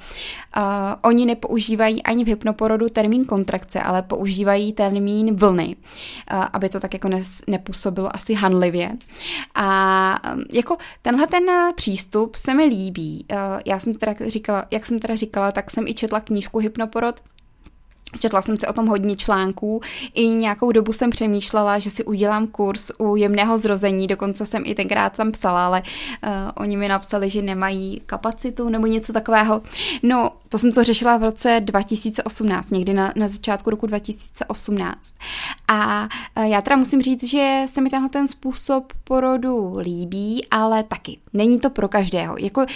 oni 1.03 1.27
nepoužívají 1.27 2.03
ani 2.03 2.25
v 2.25 2.29
hypnoporodu 2.29 2.89
termín 2.89 3.25
kontrakce, 3.25 3.81
ale 3.81 4.03
používají 4.03 4.73
termín 4.73 5.37
vlny, 5.37 5.77
uh, 6.33 6.45
aby 6.53 6.69
to 6.69 6.81
tak 6.81 6.93
jako 6.93 7.09
nes, 7.09 7.43
nepůsobilo 7.47 8.17
asi 8.17 8.35
hanlivě. 8.35 8.93
A 9.55 10.33
um, 10.35 10.45
jako 10.53 10.77
tenhle 11.03 11.27
ten 11.27 11.45
přístup 11.75 12.35
se 12.37 12.55
mi 12.55 12.65
líbí. 12.65 13.27
Uh, 13.33 13.39
já 13.67 13.79
jsem 13.79 13.95
teda 13.95 14.15
říkala, 14.27 14.65
jak 14.71 14.87
jsem 14.87 14.99
teda 14.99 15.15
říkala, 15.17 15.53
tak 15.53 15.71
jsem 15.71 15.87
i 15.87 15.95
četla 15.95 16.21
knížku 16.21 16.59
Hypnoporod, 16.59 17.21
Četla 18.19 18.43
jsem 18.43 18.57
si 18.57 18.67
o 18.67 18.73
tom 18.73 18.87
hodně 18.87 19.17
článků, 19.17 19.81
i 20.15 20.29
nějakou 20.29 20.73
dobu 20.73 20.93
jsem 20.93 21.11
přemýšlela, 21.11 21.79
že 21.79 21.91
si 21.91 22.05
udělám 22.05 22.47
kurz 22.47 22.91
u 22.99 23.17
jemného 23.17 23.59
zrození, 23.59 24.07
dokonce 24.07 24.47
jsem 24.47 24.63
i 24.67 24.75
tenkrát 24.75 25.17
tam 25.17 25.33
psala, 25.33 25.67
ale 25.67 25.83
uh, 25.83 26.31
oni 26.55 26.77
mi 26.77 26.89
napsali, 26.89 27.31
že 27.31 27.43
nemají 27.43 28.03
kapacitu 28.07 28.69
nebo 28.69 28.87
něco 28.87 29.13
takového. 29.13 29.63
No, 30.03 30.33
to 30.49 30.59
jsem 30.59 30.73
to 30.73 30.85
řešila 30.85 31.17
v 31.17 31.23
roce 31.23 31.61
2018, 31.65 32.71
někdy 32.71 32.95
na, 32.95 33.13
na 33.17 33.29
začátku 33.29 33.71
roku 33.71 33.87
2018. 33.87 34.97
A 35.69 36.09
uh, 36.37 36.45
já 36.45 36.61
teda 36.61 36.77
musím 36.77 37.03
říct, 37.03 37.25
že 37.25 37.63
se 37.67 37.81
mi 37.81 37.91
tenhle 37.91 38.09
ten 38.09 38.29
způsob 38.29 38.93
porodu 39.05 39.79
líbí, 39.79 40.47
ale 40.51 40.83
taky 40.83 41.19
není 41.33 41.59
to 41.59 41.71
pro 41.71 41.89
každého. 41.89 42.37
Jako 42.39 42.67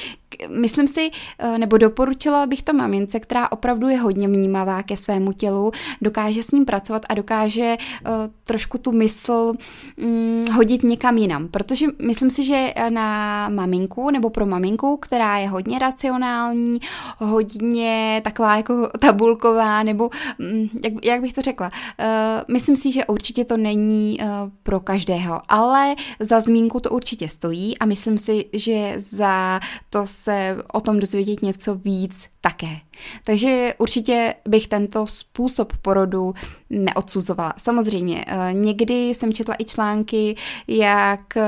myslím 0.48 0.86
si, 0.86 1.10
uh, 1.44 1.58
nebo 1.58 1.78
doporučila 1.78 2.46
bych 2.46 2.62
to 2.62 2.72
mamince, 2.72 3.20
která 3.20 3.52
opravdu 3.52 3.88
je 3.88 3.98
hodně 3.98 4.28
vnímavá 4.28 4.82
ke 4.82 4.96
svému 4.96 5.19
svému 5.20 5.32
tělu, 5.32 5.72
dokáže 6.02 6.42
s 6.42 6.50
ním 6.50 6.64
pracovat 6.64 7.02
a 7.08 7.14
dokáže 7.14 7.76
uh, 7.76 8.12
trošku 8.44 8.78
tu 8.78 8.92
mysl 8.92 9.52
um, 9.96 10.44
hodit 10.52 10.82
někam 10.82 11.16
jinam. 11.16 11.48
Protože 11.48 11.86
myslím 12.06 12.30
si, 12.30 12.44
že 12.44 12.74
na 12.88 13.48
maminku 13.48 14.10
nebo 14.10 14.30
pro 14.30 14.46
maminku, 14.46 14.96
která 14.96 15.38
je 15.38 15.48
hodně 15.48 15.78
racionální, 15.78 16.78
hodně 17.18 18.20
taková 18.24 18.56
jako 18.56 18.88
tabulková, 18.98 19.82
nebo 19.82 20.10
um, 20.38 20.70
jak, 20.84 21.04
jak 21.04 21.20
bych 21.20 21.32
to 21.32 21.42
řekla, 21.42 21.70
uh, 21.70 22.54
myslím 22.54 22.76
si, 22.76 22.92
že 22.92 23.06
určitě 23.06 23.44
to 23.44 23.56
není 23.56 24.18
uh, 24.20 24.26
pro 24.62 24.80
každého, 24.80 25.40
ale 25.48 25.94
za 26.20 26.40
zmínku 26.40 26.80
to 26.80 26.90
určitě 26.90 27.28
stojí 27.28 27.78
a 27.78 27.86
myslím 27.86 28.18
si, 28.18 28.44
že 28.52 28.94
za 28.96 29.60
to 29.90 30.06
se 30.06 30.56
o 30.72 30.80
tom 30.80 31.00
dozvědět 31.00 31.42
něco 31.42 31.74
víc 31.74 32.28
také. 32.40 32.76
Takže 33.24 33.74
určitě 33.78 34.34
bych 34.48 34.68
tento 34.68 35.06
způsob 35.06 35.72
porodu 35.82 36.34
neodsuzovala. 36.70 37.52
Samozřejmě, 37.56 38.24
eh, 38.26 38.52
někdy 38.52 39.08
jsem 39.08 39.32
četla 39.32 39.54
i 39.58 39.64
články, 39.64 40.34
jak 40.68 41.36
eh, 41.36 41.44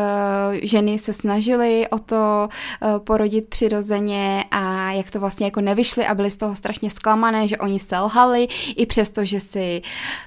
ženy 0.62 0.98
se 0.98 1.12
snažily 1.12 1.88
o 1.88 1.98
to 1.98 2.48
eh, 2.48 2.98
porodit 2.98 3.48
přirozeně 3.48 4.44
a 4.50 4.92
jak 4.92 5.10
to 5.10 5.20
vlastně 5.20 5.46
jako 5.46 5.60
nevyšly 5.60 6.06
a 6.06 6.14
byly 6.14 6.30
z 6.30 6.36
toho 6.36 6.54
strašně 6.54 6.90
zklamané, 6.90 7.48
že 7.48 7.58
oni 7.58 7.78
selhali, 7.78 8.48
i 8.76 8.86
přesto, 8.86 9.24
že 9.24 9.40
si 9.40 9.82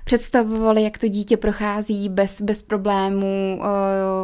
představovali, 0.06 0.84
jak 0.84 0.97
to 0.97 1.08
dítě 1.08 1.38
prochází 1.38 2.10
bez, 2.10 2.41
bez 2.41 2.62
problémů, 2.62 3.62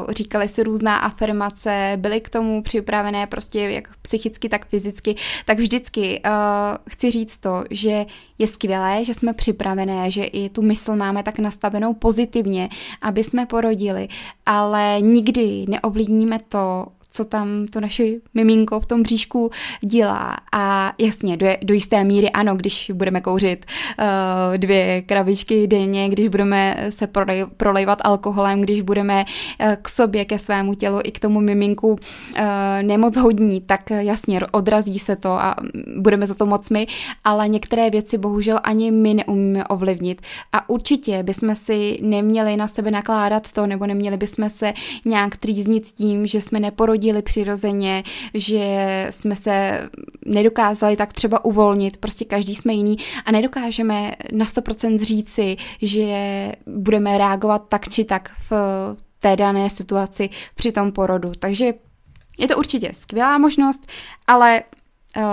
říkali 0.10 0.48
si 0.48 0.64
různá 0.64 0.98
afirmace, 0.98 1.94
byly 1.96 2.22
k 2.22 2.30
tomu 2.30 2.64
připravené 2.64 3.28
prostě 3.28 3.60
jak 3.60 3.88
psychicky, 4.02 4.50
tak 4.50 4.66
fyzicky, 4.66 5.16
tak 5.46 5.60
vždycky 5.60 6.22
chci 6.90 7.12
říct 7.12 7.38
to, 7.38 7.64
že 7.70 8.06
je 8.38 8.48
skvělé, 8.48 9.06
že 9.06 9.14
jsme 9.14 9.34
připravené, 9.34 10.12
že 10.12 10.24
i 10.24 10.50
tu 10.50 10.62
mysl 10.62 10.96
máme 10.96 11.24
tak 11.24 11.40
nastavenou 11.40 11.94
pozitivně, 11.94 12.70
aby 13.02 13.24
jsme 13.24 13.46
porodili, 13.46 14.08
ale 14.46 14.98
nikdy 15.02 15.66
neovlivníme 15.70 16.38
to, 16.48 16.88
co 17.12 17.26
tam 17.26 17.66
to 17.66 17.80
naše 17.80 18.04
miminko 18.34 18.80
v 18.80 18.86
tom 18.86 19.04
bříšku 19.04 19.50
dělá. 19.82 20.38
A 20.54 20.94
jasně, 20.98 21.38
do, 21.38 21.48
do 21.64 21.74
jisté 21.74 22.04
míry 22.04 22.30
ano, 22.30 22.56
když 22.56 22.92
budeme 22.94 23.22
kouřit 23.22 23.66
uh, 24.00 24.06
dvě 24.58 25.02
krabičky 25.02 25.68
denně, 25.68 26.10
když 26.10 26.28
budeme 26.28 26.86
se 26.90 27.08
prolej, 27.08 27.46
prolejvat 27.58 28.00
alkoholem, 28.02 28.62
když 28.62 28.82
budeme 28.82 29.26
uh, 29.26 29.68
k 29.82 29.90
sobě, 29.90 30.26
ke 30.26 30.40
svému 30.40 30.74
tělu 30.74 31.00
i 31.04 31.12
k 31.12 31.20
tomu 31.20 31.42
miminku 31.42 31.90
uh, 31.90 31.98
nemoc 32.82 33.18
hodní, 33.18 33.62
tak 33.62 33.90
jasně 33.90 34.40
odrazí 34.52 35.00
se 35.00 35.16
to 35.16 35.32
a 35.32 35.56
budeme 35.98 36.28
za 36.28 36.34
to 36.34 36.46
moc 36.46 36.70
my, 36.70 36.88
ale 37.24 37.48
některé 37.48 37.90
věci 37.90 38.18
bohužel 38.18 38.60
ani 38.64 38.92
my 38.92 39.14
neumíme 39.14 39.66
ovlivnit. 39.66 40.22
A 40.54 40.70
určitě 40.70 41.24
bychom 41.24 41.56
si 41.56 42.00
neměli 42.02 42.58
na 42.58 42.68
sebe 42.68 42.92
nakládat 42.92 43.52
to, 43.52 43.68
nebo 43.68 43.86
neměli 43.88 44.18
bychom 44.18 44.50
se 44.50 44.74
nějak 45.06 45.38
trýznit 45.38 45.88
tím, 45.88 46.28
že 46.28 46.42
jsme 46.42 46.60
neporodili 46.60 47.01
nechodili 47.02 47.22
přirozeně, 47.22 48.04
že 48.34 49.08
jsme 49.10 49.36
se 49.36 49.90
nedokázali 50.26 50.96
tak 50.96 51.14
třeba 51.14 51.46
uvolnit, 51.46 51.98
prostě 51.98 52.26
každý 52.26 52.56
jsme 52.56 52.74
jiný 52.74 52.98
a 53.26 53.32
nedokážeme 53.32 54.12
na 54.32 54.46
100% 54.46 55.00
říci, 55.00 55.58
že 55.82 56.52
budeme 56.68 57.18
reagovat 57.18 57.66
tak 57.70 57.90
či 57.90 58.04
tak 58.04 58.30
v 58.50 58.52
té 59.20 59.36
dané 59.36 59.70
situaci 59.70 60.30
při 60.56 60.72
tom 60.72 60.92
porodu. 60.92 61.32
Takže 61.40 61.74
je 62.38 62.48
to 62.48 62.58
určitě 62.58 62.92
skvělá 62.94 63.38
možnost, 63.38 63.88
ale 64.28 64.64
uh, 65.18 65.24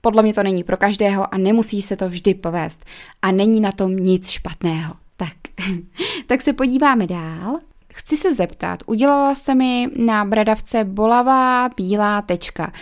podle 0.00 0.22
mě 0.22 0.34
to 0.34 0.42
není 0.42 0.64
pro 0.64 0.76
každého 0.76 1.34
a 1.34 1.38
nemusí 1.38 1.82
se 1.82 1.96
to 1.96 2.08
vždy 2.08 2.34
povést. 2.34 2.84
A 3.22 3.32
není 3.32 3.60
na 3.60 3.72
tom 3.72 3.96
nic 3.96 4.28
špatného. 4.28 4.94
Tak, 5.16 5.36
tak 6.26 6.42
se 6.42 6.52
podíváme 6.52 7.06
dál. 7.06 7.58
Chci 7.96 8.16
se 8.16 8.34
zeptat, 8.34 8.82
udělala 8.86 9.34
se 9.34 9.54
mi 9.54 9.88
na 9.96 10.24
bradavce 10.24 10.84
bolavá 10.84 11.68
bílá 11.76 12.22
tečka. 12.22 12.72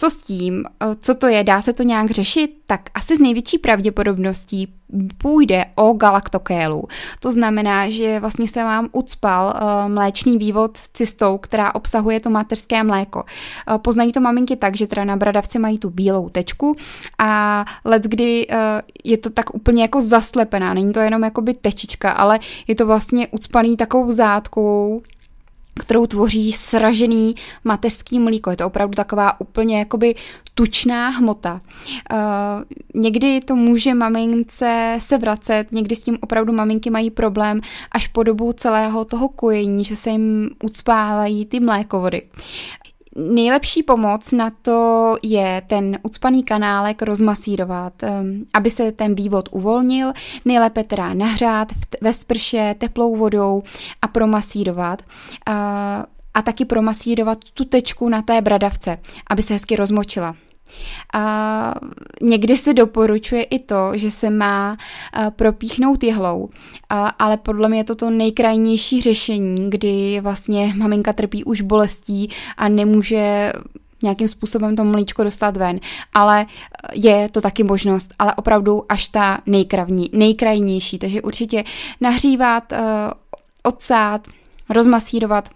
Co 0.00 0.10
s 0.10 0.16
tím? 0.16 0.64
Co 1.00 1.14
to 1.14 1.26
je? 1.26 1.44
Dá 1.44 1.60
se 1.60 1.72
to 1.72 1.82
nějak 1.82 2.10
řešit? 2.10 2.50
Tak 2.66 2.80
asi 2.94 3.16
z 3.16 3.20
největší 3.20 3.58
pravděpodobností 3.58 4.68
půjde 5.18 5.64
o 5.74 5.92
galaktokélu. 5.92 6.84
To 7.20 7.32
znamená, 7.32 7.90
že 7.90 8.20
vlastně 8.20 8.48
se 8.48 8.64
vám 8.64 8.88
ucpal 8.92 9.46
uh, 9.54 9.92
mléčný 9.92 10.38
vývod 10.38 10.78
cystou, 10.94 11.38
která 11.38 11.74
obsahuje 11.74 12.20
to 12.20 12.30
mateřské 12.30 12.84
mléko. 12.84 13.24
Uh, 13.70 13.78
poznají 13.78 14.12
to 14.12 14.20
maminky 14.20 14.56
tak, 14.56 14.76
že 14.76 14.86
teda 14.86 15.04
na 15.04 15.16
bradavce 15.16 15.58
mají 15.58 15.78
tu 15.78 15.90
bílou 15.90 16.28
tečku 16.28 16.76
a 17.18 17.64
let, 17.84 18.02
kdy 18.02 18.46
je 19.04 19.18
to 19.18 19.30
tak 19.30 19.54
úplně 19.54 19.82
jako 19.82 20.00
zaslepená, 20.00 20.74
není 20.74 20.92
to 20.92 21.00
jenom 21.00 21.24
jakoby 21.24 21.54
tečička, 21.54 22.10
ale 22.10 22.38
je 22.66 22.74
to 22.74 22.86
vlastně 22.86 23.28
ucpaný 23.28 23.76
takovou 23.76 24.12
zátkou, 24.12 25.02
kterou 25.78 26.06
tvoří 26.06 26.52
sražený 26.52 27.34
mateřský 27.64 28.18
mlíko. 28.18 28.50
Je 28.50 28.56
to 28.56 28.66
opravdu 28.66 28.94
taková 28.94 29.40
úplně 29.40 29.78
jakoby 29.78 30.14
tučná 30.54 31.08
hmota. 31.08 31.60
Uh, 32.12 32.18
někdy 32.94 33.40
to 33.40 33.56
může 33.56 33.94
mamince 33.94 34.96
se 35.00 35.18
vracet, 35.18 35.72
někdy 35.72 35.96
s 35.96 36.00
tím 36.00 36.18
opravdu 36.20 36.52
maminky 36.52 36.90
mají 36.90 37.10
problém 37.10 37.60
až 37.92 38.08
po 38.08 38.22
dobu 38.22 38.52
celého 38.52 39.04
toho 39.04 39.28
kojení, 39.28 39.84
že 39.84 39.96
se 39.96 40.10
jim 40.10 40.50
ucpávají 40.62 41.46
ty 41.46 41.60
mlékovody. 41.60 42.22
Nejlepší 43.18 43.82
pomoc 43.82 44.32
na 44.32 44.50
to 44.62 45.16
je 45.22 45.62
ten 45.66 45.98
ucpaný 46.02 46.42
kanálek 46.42 47.02
rozmasírovat, 47.02 47.92
um, 48.02 48.44
aby 48.52 48.70
se 48.70 48.92
ten 48.92 49.14
vývod 49.14 49.48
uvolnil, 49.52 50.12
nejlépe 50.44 50.84
teda 50.84 51.14
nahřát 51.14 51.68
ve 52.00 52.12
sprše 52.12 52.74
teplou 52.78 53.16
vodou 53.16 53.62
a 54.02 54.08
promasírovat. 54.08 55.02
A 56.34 56.42
taky 56.42 56.64
promasírovat 56.64 57.38
tu 57.54 57.64
tečku 57.64 58.08
na 58.08 58.22
té 58.22 58.40
bradavce, 58.40 58.98
aby 59.30 59.42
se 59.42 59.54
hezky 59.54 59.76
rozmočila. 59.76 60.36
A 61.14 61.74
někdy 62.22 62.56
se 62.56 62.74
doporučuje 62.74 63.42
i 63.42 63.58
to, 63.58 63.90
že 63.94 64.10
se 64.10 64.30
má 64.30 64.76
propíchnout 65.36 66.02
jehlou, 66.02 66.48
ale 67.18 67.36
podle 67.36 67.68
mě 67.68 67.80
je 67.80 67.84
to 67.84 67.94
to 67.94 68.10
nejkrajnější 68.10 69.02
řešení, 69.02 69.70
kdy 69.70 70.20
vlastně 70.20 70.72
maminka 70.76 71.12
trpí 71.12 71.44
už 71.44 71.60
bolestí 71.60 72.30
a 72.56 72.68
nemůže 72.68 73.52
nějakým 74.02 74.28
způsobem 74.28 74.76
to 74.76 74.84
mlíčko 74.84 75.24
dostat 75.24 75.56
ven, 75.56 75.80
ale 76.14 76.46
je 76.92 77.28
to 77.28 77.40
taky 77.40 77.64
možnost, 77.64 78.14
ale 78.18 78.34
opravdu 78.34 78.84
až 78.88 79.08
ta 79.08 79.38
nejkravní, 79.46 80.10
nejkrajnější, 80.12 80.98
takže 80.98 81.22
určitě 81.22 81.64
nahřívat, 82.00 82.72
uh, 82.72 82.78
odsát, 83.62 84.28
rozmasírovat 84.70 85.48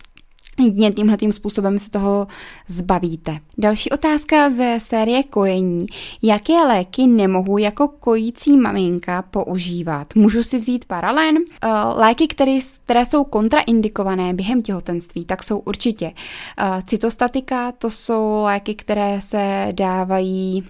Jedině 0.58 0.92
tímhle 0.92 1.16
tím 1.16 1.32
způsobem 1.32 1.78
se 1.78 1.90
toho 1.90 2.26
zbavíte. 2.68 3.38
Další 3.58 3.90
otázka 3.90 4.50
ze 4.50 4.78
série 4.80 5.22
kojení. 5.22 5.86
Jaké 6.22 6.52
léky 6.52 7.06
nemohu 7.06 7.58
jako 7.58 7.88
kojící 7.88 8.56
maminka 8.56 9.22
používat? 9.22 10.14
Můžu 10.14 10.42
si 10.42 10.58
vzít 10.58 10.84
paralen? 10.84 11.36
Eh, 11.36 11.68
léky, 11.96 12.28
které, 12.28 12.58
které 12.84 13.06
jsou 13.06 13.24
kontraindikované 13.24 14.34
během 14.34 14.62
těhotenství, 14.62 15.24
tak 15.24 15.42
jsou 15.42 15.58
určitě 15.58 16.12
eh, 16.58 16.82
cytostatika, 16.86 17.72
to 17.72 17.90
jsou 17.90 18.42
léky, 18.42 18.74
které 18.74 19.20
se 19.20 19.68
dávají 19.72 20.64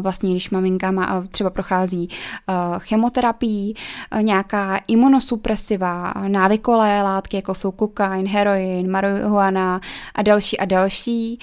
vlastně, 0.00 0.30
když 0.30 0.50
maminka 0.50 0.90
má, 0.90 1.22
eh, 1.24 1.28
třeba 1.28 1.50
prochází 1.50 2.08
eh, 2.10 2.52
chemoterapii, 2.78 3.74
nějaká 4.20 4.80
imunosupresiva, 4.88 6.12
návykolé 6.28 7.02
látky, 7.02 7.36
jako 7.36 7.54
jsou 7.54 7.70
kokain, 7.70 8.26
heroin, 8.26 8.90
marihuana 8.90 9.80
a 10.14 10.22
další 10.22 10.58
a 10.58 10.64
další. 10.64 11.38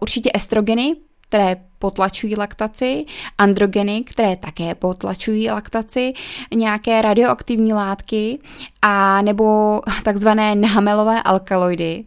Určitě 0.00 0.30
estrogeny, 0.34 0.96
které 1.28 1.56
potlačují 1.82 2.36
laktaci, 2.36 3.04
androgeny, 3.38 4.04
které 4.06 4.36
také 4.36 4.74
potlačují 4.74 5.50
laktaci, 5.50 6.12
nějaké 6.54 7.02
radioaktivní 7.02 7.72
látky 7.72 8.38
a 8.82 9.22
nebo 9.22 9.80
takzvané 10.04 10.54
namelové 10.54 11.22
alkaloidy. 11.22 12.04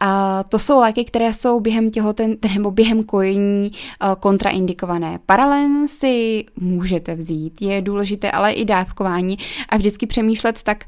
A 0.00 0.42
to 0.48 0.58
jsou 0.58 0.78
léky, 0.78 1.04
které 1.04 1.32
jsou 1.32 1.60
během 1.60 1.90
těhoten 1.90 2.36
nebo 2.54 2.70
během 2.70 3.04
kojení 3.04 3.72
kontraindikované. 4.20 5.18
Paralen 5.26 5.88
si 5.88 6.44
můžete 6.60 7.14
vzít, 7.14 7.62
je 7.62 7.82
důležité 7.82 8.30
ale 8.30 8.52
i 8.52 8.64
dávkování 8.64 9.38
a 9.68 9.76
vždycky 9.76 10.06
přemýšlet 10.06 10.62
tak, 10.62 10.84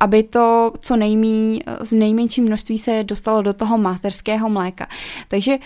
aby 0.00 0.22
to 0.22 0.72
co 0.80 0.96
nejmí, 0.96 1.60
v 1.84 1.92
nejmenším 1.92 2.44
množství 2.44 2.78
se 2.78 3.04
dostalo 3.04 3.42
do 3.42 3.52
toho 3.52 3.78
materského 3.78 4.48
mléka. 4.48 4.86
Takže 5.28 5.58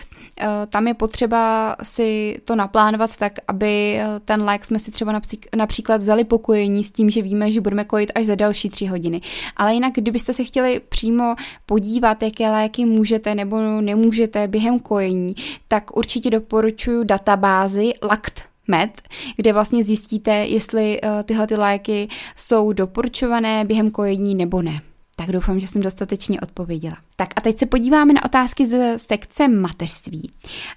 tam 0.68 0.88
je 0.88 0.94
potřeba 0.94 1.76
si 1.92 2.40
to 2.44 2.56
naplánovat 2.56 3.16
tak, 3.16 3.32
aby 3.48 3.98
eh, 3.98 4.06
ten 4.24 4.42
lék 4.42 4.64
jsme 4.64 4.78
si 4.78 4.90
třeba 4.90 5.20
například 5.56 5.96
vzali 5.96 6.24
pokojení 6.24 6.84
s 6.84 6.90
tím, 6.90 7.10
že 7.10 7.22
víme, 7.22 7.50
že 7.50 7.60
budeme 7.60 7.84
kojit 7.84 8.12
až 8.14 8.26
za 8.26 8.34
další 8.34 8.70
tři 8.70 8.86
hodiny. 8.86 9.20
Ale 9.56 9.74
jinak, 9.74 9.92
kdybyste 9.94 10.34
se 10.34 10.44
chtěli 10.44 10.80
přímo 10.88 11.34
podívat, 11.66 12.22
jaké 12.22 12.50
léky 12.50 12.84
můžete 12.84 13.34
nebo 13.34 13.80
nemůžete 13.80 14.48
během 14.48 14.78
kojení, 14.78 15.34
tak 15.68 15.96
určitě 15.96 16.30
doporučuji 16.30 17.04
databázi 17.04 17.92
LACT 18.02 18.40
med, 18.68 19.02
kde 19.36 19.52
vlastně 19.52 19.84
zjistíte, 19.84 20.34
jestli 20.34 21.00
uh, 21.00 21.22
tyhle 21.22 21.46
ty 21.46 21.56
léky 21.56 22.08
jsou 22.36 22.72
doporučované 22.72 23.64
během 23.64 23.90
kojení 23.90 24.34
nebo 24.34 24.62
ne. 24.62 24.91
Tak 25.22 25.32
doufám, 25.32 25.60
že 25.60 25.66
jsem 25.66 25.82
dostatečně 25.82 26.40
odpověděla. 26.40 26.96
Tak 27.16 27.28
a 27.36 27.40
teď 27.40 27.58
se 27.58 27.66
podíváme 27.66 28.12
na 28.12 28.24
otázky 28.24 28.66
z 28.66 28.98
sekce 28.98 29.48
mateřství. 29.48 30.30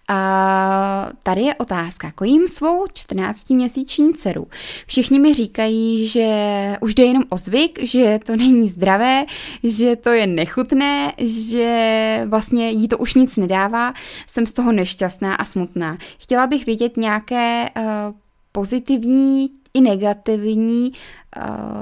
A 0.07 1.09
tady 1.23 1.41
je 1.41 1.55
otázka. 1.55 2.11
Kojím 2.11 2.47
svou 2.47 2.85
14-měsíční 2.85 4.13
dceru. 4.13 4.47
Všichni 4.87 5.19
mi 5.19 5.33
říkají, 5.33 6.07
že 6.07 6.77
už 6.81 6.93
jde 6.93 7.03
jenom 7.03 7.23
o 7.29 7.37
zvyk, 7.37 7.83
že 7.83 8.19
to 8.25 8.35
není 8.35 8.69
zdravé, 8.69 9.25
že 9.63 9.95
to 9.95 10.09
je 10.09 10.27
nechutné, 10.27 11.13
že 11.17 12.25
vlastně 12.29 12.69
jí 12.69 12.87
to 12.87 12.97
už 12.97 13.13
nic 13.13 13.37
nedává. 13.37 13.93
Jsem 14.27 14.45
z 14.45 14.51
toho 14.51 14.71
nešťastná 14.71 15.35
a 15.35 15.43
smutná. 15.43 15.97
Chtěla 16.17 16.47
bych 16.47 16.65
vědět 16.65 16.97
nějaké 16.97 17.69
uh, 17.77 18.15
pozitivní 18.55 19.49
i 19.73 19.81
negativní, 19.81 20.91
eh, 21.37 21.41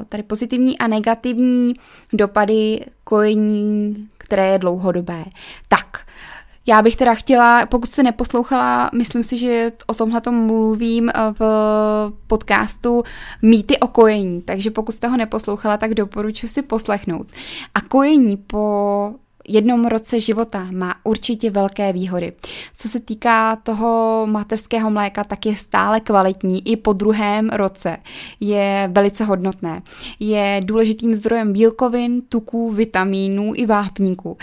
tady 0.10 0.24
pozitivní 0.24 0.80
a 0.80 0.88
negativní 0.88 1.74
dopady 2.14 2.86
kojení, 3.04 4.08
které 4.18 4.48
je 4.48 4.60
dlouhodobé. 4.60 5.26
Tak, 5.68 5.98
já 6.66 6.82
bych 6.82 6.96
teda 6.96 7.14
chtěla, 7.14 7.66
pokud 7.66 7.94
se 7.94 8.04
neposlouchala, 8.04 8.90
myslím 8.94 9.24
si, 9.24 9.38
že 9.38 9.72
o 9.88 9.94
tomhle 9.94 10.22
mluvím 10.30 11.10
eh, 11.10 11.14
v 11.40 11.44
podcastu 12.28 13.04
Mýty 13.42 13.78
o 13.80 13.88
kojení, 13.88 14.42
takže 14.42 14.72
pokud 14.72 14.92
jste 14.92 15.08
ho 15.08 15.18
neposlouchala, 15.18 15.78
tak 15.78 15.94
doporučuji 15.94 16.48
si 16.48 16.62
poslechnout. 16.62 17.28
A 17.76 17.82
kojení 17.82 18.38
po 18.38 19.14
jednom 19.48 19.86
roce 19.86 20.20
života 20.20 20.68
má 20.72 20.96
určitě 21.04 21.52
velké 21.52 21.94
výhody. 21.94 22.34
Co 22.76 22.90
se 22.90 23.00
týká 23.00 23.56
toho 23.56 24.24
materského 24.30 24.90
mléka, 24.90 25.24
tak 25.24 25.46
je 25.46 25.56
stále 25.56 26.00
kvalitní 26.00 26.68
i 26.68 26.78
po 26.78 26.94
druhém 26.94 27.50
roce. 27.50 27.98
Je 28.40 28.90
velice 28.92 29.24
hodnotné. 29.24 29.82
Je 30.20 30.62
důležitým 30.64 31.14
zdrojem 31.14 31.54
bílkovin, 31.54 32.22
tuků, 32.22 32.72
vitamínů 32.72 33.54
i 33.56 33.66
vápníků. 33.66 34.38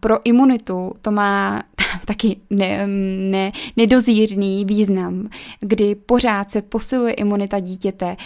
Pro 0.00 0.16
imunitu 0.24 0.92
to 1.02 1.10
má 1.10 1.62
taky 2.04 2.36
ne, 2.50 2.86
ne, 3.30 3.52
nedozírný 3.76 4.64
význam, 4.64 5.28
kdy 5.60 5.94
pořád 5.94 6.50
se 6.50 6.62
posiluje 6.62 7.12
imunita 7.12 7.60
dítěte. 7.60 8.16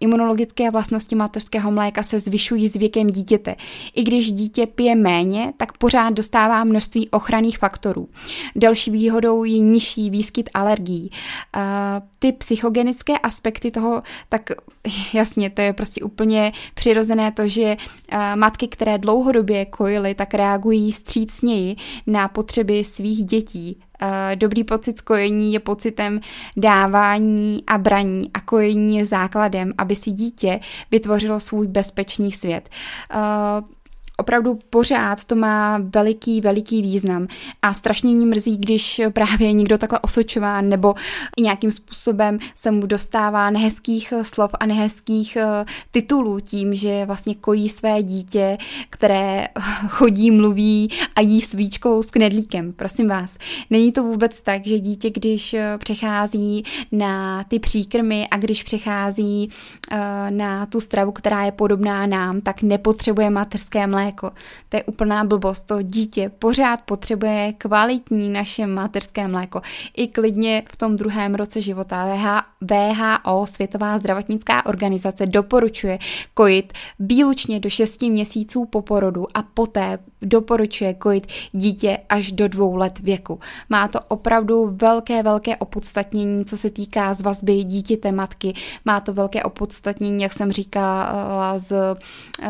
Imunologické 0.00 0.70
vlastnosti 0.70 1.14
mateřského 1.14 1.70
mléka 1.70 2.02
se 2.02 2.20
zvyšují 2.20 2.68
s 2.68 2.74
věkem 2.74 3.10
dítěte. 3.10 3.56
I 3.94 4.02
když 4.02 4.32
dítě 4.32 4.66
pije 4.66 4.94
méně, 4.94 5.52
tak 5.56 5.78
pořád 5.78 6.10
dostává 6.10 6.64
množství 6.64 7.10
ochranných 7.10 7.58
faktorů. 7.58 8.08
Další 8.56 8.90
výhodou 8.90 9.44
je 9.44 9.58
nižší 9.58 10.10
výskyt 10.10 10.50
alergií. 10.54 11.10
Ty 12.18 12.32
psychogenické 12.32 13.18
aspekty 13.18 13.70
toho, 13.70 14.02
tak 14.28 14.50
jasně, 15.12 15.50
to 15.50 15.60
je 15.60 15.72
prostě 15.72 16.02
úplně 16.02 16.52
přirozené 16.74 17.32
to, 17.32 17.48
že 17.48 17.76
uh, 18.12 18.18
matky, 18.36 18.68
které 18.68 18.98
dlouhodobě 18.98 19.64
kojily, 19.64 20.14
tak 20.14 20.34
reagují 20.34 20.92
střícněji 20.92 21.76
na 22.06 22.28
potřeby 22.28 22.84
svých 22.84 23.24
dětí. 23.24 23.78
Eh, 24.02 24.36
dobrý 24.36 24.64
pocit 24.64 25.00
kojení 25.00 25.52
je 25.52 25.60
pocitem 25.60 26.20
dávání 26.56 27.62
a 27.66 27.78
braní 27.78 28.30
a 28.34 28.40
kojení 28.40 28.96
je 28.96 29.06
základem, 29.06 29.72
aby 29.78 29.96
si 29.96 30.12
dítě 30.12 30.60
vytvořilo 30.90 31.40
svůj 31.40 31.66
bezpečný 31.66 32.32
svět. 32.32 32.68
Opravdu 34.18 34.58
pořád 34.70 35.24
to 35.24 35.36
má 35.36 35.78
veliký, 35.94 36.40
veliký 36.40 36.82
význam 36.82 37.26
a 37.62 37.74
strašně 37.74 38.14
mě 38.14 38.26
mrzí, 38.26 38.56
když 38.56 39.00
právě 39.12 39.52
někdo 39.52 39.78
takhle 39.78 39.98
osočován 40.00 40.68
nebo 40.68 40.94
nějakým 41.40 41.70
způsobem 41.70 42.38
se 42.54 42.70
mu 42.70 42.86
dostává 42.86 43.50
nehezkých 43.50 44.12
slov 44.22 44.50
a 44.60 44.66
nehezkých 44.66 45.36
eh, 45.36 45.64
titulů 45.90 46.40
tím, 46.40 46.74
že 46.74 47.04
vlastně 47.06 47.34
kojí 47.34 47.68
své 47.68 48.02
dítě, 48.02 48.58
které 48.90 49.48
chodí, 49.88 50.30
mluví 50.30 50.90
a 51.16 51.20
jí 51.20 51.42
svíčkou 51.42 52.02
s 52.02 52.10
knedlíkem. 52.10 52.72
Prosím 52.72 53.08
vás, 53.08 53.38
není 53.70 53.92
to 53.92 54.02
vůbec 54.02 54.40
tak, 54.40 54.66
že 54.66 54.78
dítě, 54.78 55.10
když 55.10 55.54
eh, 55.54 55.78
přechází 55.78 56.64
na 56.92 57.44
ty 57.44 57.58
příkrmy 57.58 58.26
a 58.30 58.36
když 58.36 58.62
přechází 58.62 59.50
eh, 59.90 60.30
na 60.30 60.66
tu 60.66 60.80
stravu, 60.80 61.12
která 61.12 61.44
je 61.44 61.52
podobná 61.52 62.06
nám, 62.06 62.40
tak 62.40 62.62
nepotřebuje 62.62 63.30
mateřské 63.30 63.86
mléko 63.86 64.05
mléko. 64.06 64.30
To 64.68 64.76
je 64.76 64.84
úplná 64.84 65.24
blbost. 65.24 65.66
To 65.66 65.82
dítě 65.82 66.30
pořád 66.38 66.80
potřebuje 66.80 67.52
kvalitní 67.58 68.28
naše 68.28 68.66
materské 68.66 69.28
mléko. 69.28 69.60
I 69.96 70.08
klidně 70.08 70.62
v 70.72 70.76
tom 70.76 70.96
druhém 70.96 71.34
roce 71.34 71.60
života 71.60 72.06
VHO, 72.60 73.46
Světová 73.46 73.98
zdravotnická 73.98 74.66
organizace, 74.66 75.26
doporučuje 75.26 75.98
kojit 76.34 76.72
výlučně 76.98 77.60
do 77.60 77.70
6 77.70 78.02
měsíců 78.02 78.64
po 78.64 78.82
porodu 78.82 79.26
a 79.34 79.42
poté 79.42 79.98
doporučuje 80.22 80.94
kojit 80.94 81.26
dítě 81.52 81.98
až 82.08 82.32
do 82.32 82.48
dvou 82.48 82.76
let 82.76 82.98
věku. 82.98 83.40
Má 83.68 83.88
to 83.88 84.00
opravdu 84.08 84.76
velké, 84.80 85.22
velké 85.22 85.56
opodstatnění, 85.56 86.44
co 86.44 86.56
se 86.56 86.70
týká 86.70 87.14
z 87.14 87.22
vazby 87.22 87.64
dítěte 87.64 88.12
matky. 88.12 88.54
Má 88.84 89.00
to 89.00 89.12
velké 89.12 89.42
opodstatnění, 89.42 90.22
jak 90.22 90.32
jsem 90.32 90.52
říkala, 90.52 91.58
z 91.58 91.72
uh, 91.72 92.48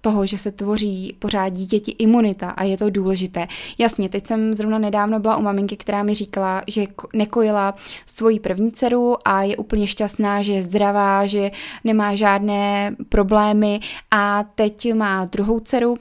toho, 0.00 0.26
že 0.26 0.38
se 0.38 0.52
tvoří 0.52 0.73
pořád 1.18 1.48
dítěti 1.48 1.90
imunita 1.90 2.50
a 2.50 2.64
je 2.64 2.76
to 2.76 2.90
důležité. 2.90 3.46
Jasně, 3.78 4.08
teď 4.08 4.26
jsem 4.26 4.52
zrovna 4.52 4.78
nedávno 4.78 5.20
byla 5.20 5.36
u 5.36 5.42
maminky, 5.42 5.76
která 5.76 6.02
mi 6.02 6.14
říkala, 6.14 6.62
že 6.68 6.84
nekojila 7.12 7.74
svoji 8.06 8.40
první 8.40 8.72
dceru 8.72 9.16
a 9.24 9.42
je 9.42 9.56
úplně 9.56 9.86
šťastná, 9.86 10.42
že 10.42 10.52
je 10.52 10.62
zdravá, 10.62 11.26
že 11.26 11.50
nemá 11.84 12.14
žádné 12.14 12.96
problémy 13.08 13.80
a 14.10 14.44
teď 14.54 14.94
má 14.94 15.24
druhou 15.24 15.60
dceru, 15.60 15.96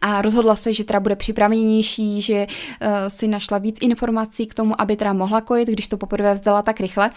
a 0.00 0.22
rozhodla 0.22 0.56
se, 0.56 0.72
že 0.72 0.84
teda 0.84 1.00
bude 1.00 1.16
připravenější, 1.16 2.22
že 2.22 2.46
uh, 2.46 2.88
si 3.08 3.28
našla 3.28 3.58
víc 3.58 3.76
informací 3.80 4.46
k 4.46 4.54
tomu, 4.54 4.80
aby 4.80 4.96
teda 4.96 5.12
mohla 5.12 5.40
kojit, 5.40 5.68
když 5.68 5.88
to 5.88 5.96
poprvé 5.96 6.34
vzdala 6.34 6.62
tak 6.62 6.80
rychle. 6.80 7.10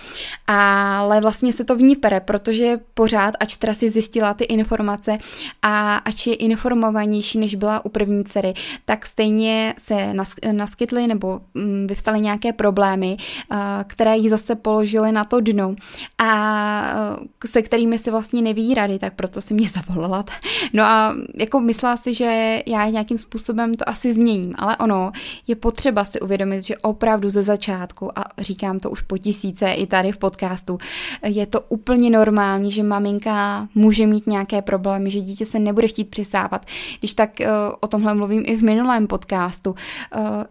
Ale 0.47 1.21
vlastně 1.21 1.53
se 1.53 1.63
to 1.63 1.75
v 1.75 1.81
ní 1.81 1.95
pere, 1.95 2.19
protože 2.19 2.79
pořád, 2.93 3.35
ač 3.39 3.57
teda 3.57 3.73
si 3.73 3.89
zjistila 3.89 4.33
ty 4.33 4.43
informace 4.43 5.17
a 5.61 5.97
ač 5.97 6.27
je 6.27 6.35
informovanější, 6.35 7.39
než 7.39 7.55
byla 7.55 7.85
u 7.85 7.89
první 7.89 8.23
dcery, 8.23 8.53
tak 8.85 9.05
stejně 9.05 9.73
se 9.77 10.13
naskytly 10.51 11.07
nebo 11.07 11.41
um, 11.55 11.87
vyvstaly 11.87 12.21
nějaké 12.21 12.53
problémy, 12.53 13.17
uh, 13.51 13.57
které 13.87 14.17
jí 14.17 14.29
zase 14.29 14.55
položily 14.55 15.11
na 15.11 15.23
to 15.23 15.39
dno 15.39 15.75
a 16.17 16.93
uh, 17.19 17.27
se 17.45 17.61
kterými 17.61 17.97
si 17.97 18.11
vlastně 18.11 18.41
neví 18.41 18.73
rady, 18.73 18.99
tak 18.99 19.13
proto 19.13 19.41
si 19.41 19.53
mě 19.53 19.69
zavolala. 19.87 20.25
No 20.73 20.83
a 20.83 21.15
jako 21.39 21.59
myslela 21.59 21.97
si, 21.97 22.13
že 22.13 22.60
já 22.65 22.89
nějakým 22.89 23.17
způsobem 23.17 23.73
to 23.73 23.89
asi 23.89 24.13
změním, 24.13 24.53
ale 24.57 24.77
ono 24.77 25.11
je 25.47 25.55
potřeba 25.55 26.03
si 26.03 26.19
uvědomit, 26.19 26.61
že 26.61 26.77
opravdu 26.77 27.29
ze 27.29 27.41
začátku, 27.41 28.19
a 28.19 28.23
říkám 28.37 28.79
to 28.79 28.89
už 28.89 29.01
po 29.01 29.17
tisíce 29.17 29.71
i 29.71 29.87
tady 29.87 30.11
v 30.11 30.17
podcastu, 30.17 30.77
je 31.23 31.45
to 31.45 31.61
úplně 31.61 32.09
normální, 32.09 32.71
že 32.71 32.83
maminka 32.83 33.67
může 33.75 34.07
mít 34.07 34.27
nějaké 34.27 34.61
problémy, 34.61 35.11
že 35.11 35.21
dítě 35.21 35.45
se 35.45 35.59
nebude 35.59 35.87
chtít 35.87 36.09
přisávat. 36.09 36.65
Když 36.99 37.13
tak 37.13 37.29
uh, 37.39 37.47
o 37.79 37.87
tomhle 37.87 38.13
mluvím 38.13 38.43
i 38.45 38.55
v 38.55 38.63
minulém 38.63 39.07
podcastu, 39.07 39.71
uh, 39.71 39.77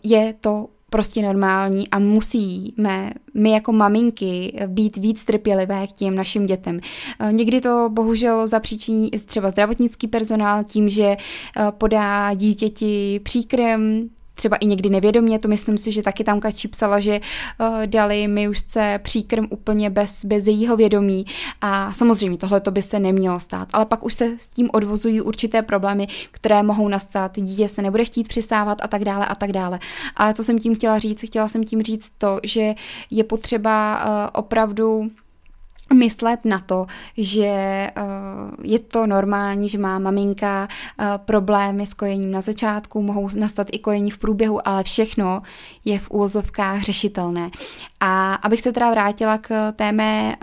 je 0.02 0.34
to 0.40 0.68
prostě 0.90 1.22
normální 1.22 1.88
a 1.88 1.98
musíme 1.98 3.12
my 3.34 3.50
jako 3.50 3.72
maminky 3.72 4.60
být 4.66 4.96
víc 4.96 5.24
trpělivé 5.24 5.86
k 5.86 5.92
těm 5.92 6.14
našim 6.14 6.46
dětem. 6.46 6.80
Eh, 7.20 7.32
někdy 7.32 7.60
to 7.60 7.88
bohužel 7.92 8.48
zapříčiní 8.48 9.10
třeba 9.10 9.50
zdravotnický 9.50 10.08
personál 10.08 10.64
tím, 10.64 10.88
že 10.88 11.04
eh, 11.06 11.16
podá 11.70 12.34
dítěti 12.34 13.20
příkrm, 13.22 14.08
třeba 14.40 14.56
i 14.56 14.66
někdy 14.66 14.90
nevědomě, 14.90 15.38
to 15.38 15.48
myslím 15.48 15.78
si, 15.78 15.92
že 15.92 16.02
taky 16.02 16.24
tam 16.24 16.40
Kačí 16.40 16.68
psala, 16.68 17.00
že 17.00 17.20
uh, 17.20 17.86
dali 17.86 18.28
mi 18.28 18.48
už 18.48 18.58
se 18.58 19.00
příkrm 19.02 19.46
úplně 19.50 19.90
bez, 19.90 20.24
bez 20.24 20.46
jejího 20.46 20.76
vědomí 20.76 21.24
a 21.60 21.92
samozřejmě 21.92 22.38
tohle 22.38 22.60
to 22.60 22.70
by 22.70 22.82
se 22.82 22.98
nemělo 23.00 23.40
stát, 23.40 23.68
ale 23.72 23.86
pak 23.86 24.04
už 24.04 24.14
se 24.14 24.38
s 24.38 24.48
tím 24.48 24.70
odvozují 24.72 25.20
určité 25.20 25.62
problémy, 25.62 26.06
které 26.30 26.62
mohou 26.62 26.88
nastat, 26.88 27.36
dítě 27.36 27.68
se 27.68 27.82
nebude 27.82 28.04
chtít 28.04 28.28
přistávat 28.28 28.78
a 28.82 28.88
tak 28.88 29.04
dále 29.04 29.26
a 29.26 29.34
tak 29.34 29.52
dále. 29.52 29.78
Ale 30.16 30.34
co 30.34 30.44
jsem 30.44 30.58
tím 30.58 30.74
chtěla 30.74 30.98
říct? 30.98 31.24
Chtěla 31.26 31.48
jsem 31.48 31.64
tím 31.64 31.82
říct 31.82 32.12
to, 32.18 32.40
že 32.42 32.74
je 33.10 33.24
potřeba 33.24 34.04
uh, 34.04 34.10
opravdu 34.32 35.10
myslet 35.94 36.44
na 36.44 36.58
to, 36.58 36.86
že 37.16 37.86
uh, 37.96 38.64
je 38.64 38.78
to 38.78 39.06
normální, 39.06 39.68
že 39.68 39.78
má 39.78 39.98
maminka 39.98 40.68
uh, 40.68 41.06
problémy 41.16 41.86
s 41.86 41.94
kojením 41.94 42.30
na 42.30 42.40
začátku, 42.40 43.02
mohou 43.02 43.28
nastat 43.36 43.66
i 43.72 43.78
kojení 43.78 44.10
v 44.10 44.18
průběhu, 44.18 44.68
ale 44.68 44.84
všechno 44.84 45.42
je 45.84 45.98
v 45.98 46.10
úvozovkách 46.10 46.82
řešitelné. 46.82 47.50
A 48.00 48.34
abych 48.34 48.60
se 48.60 48.72
teda 48.72 48.90
vrátila 48.90 49.38
k 49.38 49.72
té 49.72 49.92
mé 49.92 50.36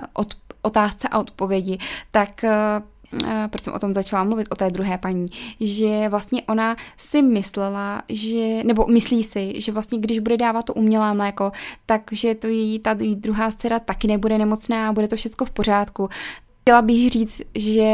otázce 0.62 1.08
a 1.08 1.20
odpovědi, 1.20 1.78
tak 2.12 2.44
Eh, 2.44 2.82
proč 3.50 3.64
jsem 3.64 3.74
o 3.74 3.80
tom 3.80 3.94
začala 3.94 4.24
mluvit, 4.24 4.48
o 4.50 4.56
té 4.56 4.70
druhé 4.70 4.98
paní, 4.98 5.26
že 5.60 6.10
vlastně 6.10 6.42
ona 6.48 6.76
si 6.98 7.22
myslela, 7.22 8.02
že, 8.10 8.64
nebo 8.64 8.88
myslí 8.88 9.24
si, 9.24 9.62
že 9.62 9.72
vlastně 9.72 10.00
když 10.00 10.20
bude 10.20 10.38
dávat 10.38 10.66
to 10.66 10.74
umělé 10.74 11.14
mléko, 11.14 11.52
takže 11.86 12.36
to 12.36 12.48
její, 12.48 12.80
ta 12.80 12.94
druhá 12.94 13.52
dcera 13.52 13.80
taky 13.80 14.08
nebude 14.08 14.38
nemocná 14.38 14.90
a 14.90 14.92
bude 14.92 15.08
to 15.08 15.16
všechno 15.16 15.46
v 15.46 15.52
pořádku. 15.52 16.10
Chtěla 16.62 16.82
bych 16.82 17.12
říct, 17.12 17.42
že 17.56 17.94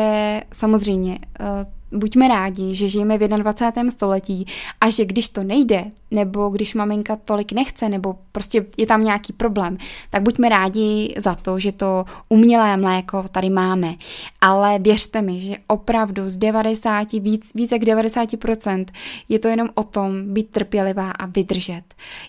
samozřejmě 0.53 1.19
eh, 1.39 1.65
buďme 1.93 2.27
rádi, 2.27 2.75
že 2.75 2.89
žijeme 2.89 3.17
v 3.17 3.27
21. 3.27 3.91
století 3.91 4.45
a 4.81 4.89
že 4.89 5.05
když 5.05 5.29
to 5.29 5.43
nejde, 5.43 5.85
nebo 6.11 6.49
když 6.49 6.73
maminka 6.75 7.15
tolik 7.15 7.51
nechce, 7.51 7.89
nebo 7.89 8.15
prostě 8.31 8.65
je 8.77 8.85
tam 8.85 9.03
nějaký 9.03 9.33
problém, 9.33 9.77
tak 10.09 10.21
buďme 10.21 10.49
rádi 10.49 11.15
za 11.17 11.35
to, 11.35 11.59
že 11.59 11.71
to 11.71 12.05
umělé 12.29 12.77
mléko 12.77 13.25
tady 13.31 13.49
máme. 13.49 13.95
Ale 14.41 14.79
věřte 14.79 15.21
mi, 15.21 15.39
že 15.39 15.55
opravdu 15.67 16.29
z 16.29 16.35
90, 16.35 17.11
víc, 17.11 17.51
víc 17.55 17.71
jak 17.71 17.81
90% 17.81 18.85
je 19.29 19.39
to 19.39 19.47
jenom 19.47 19.69
o 19.75 19.83
tom 19.83 20.33
být 20.33 20.49
trpělivá 20.49 21.11
a 21.11 21.25
vydržet. 21.25 21.83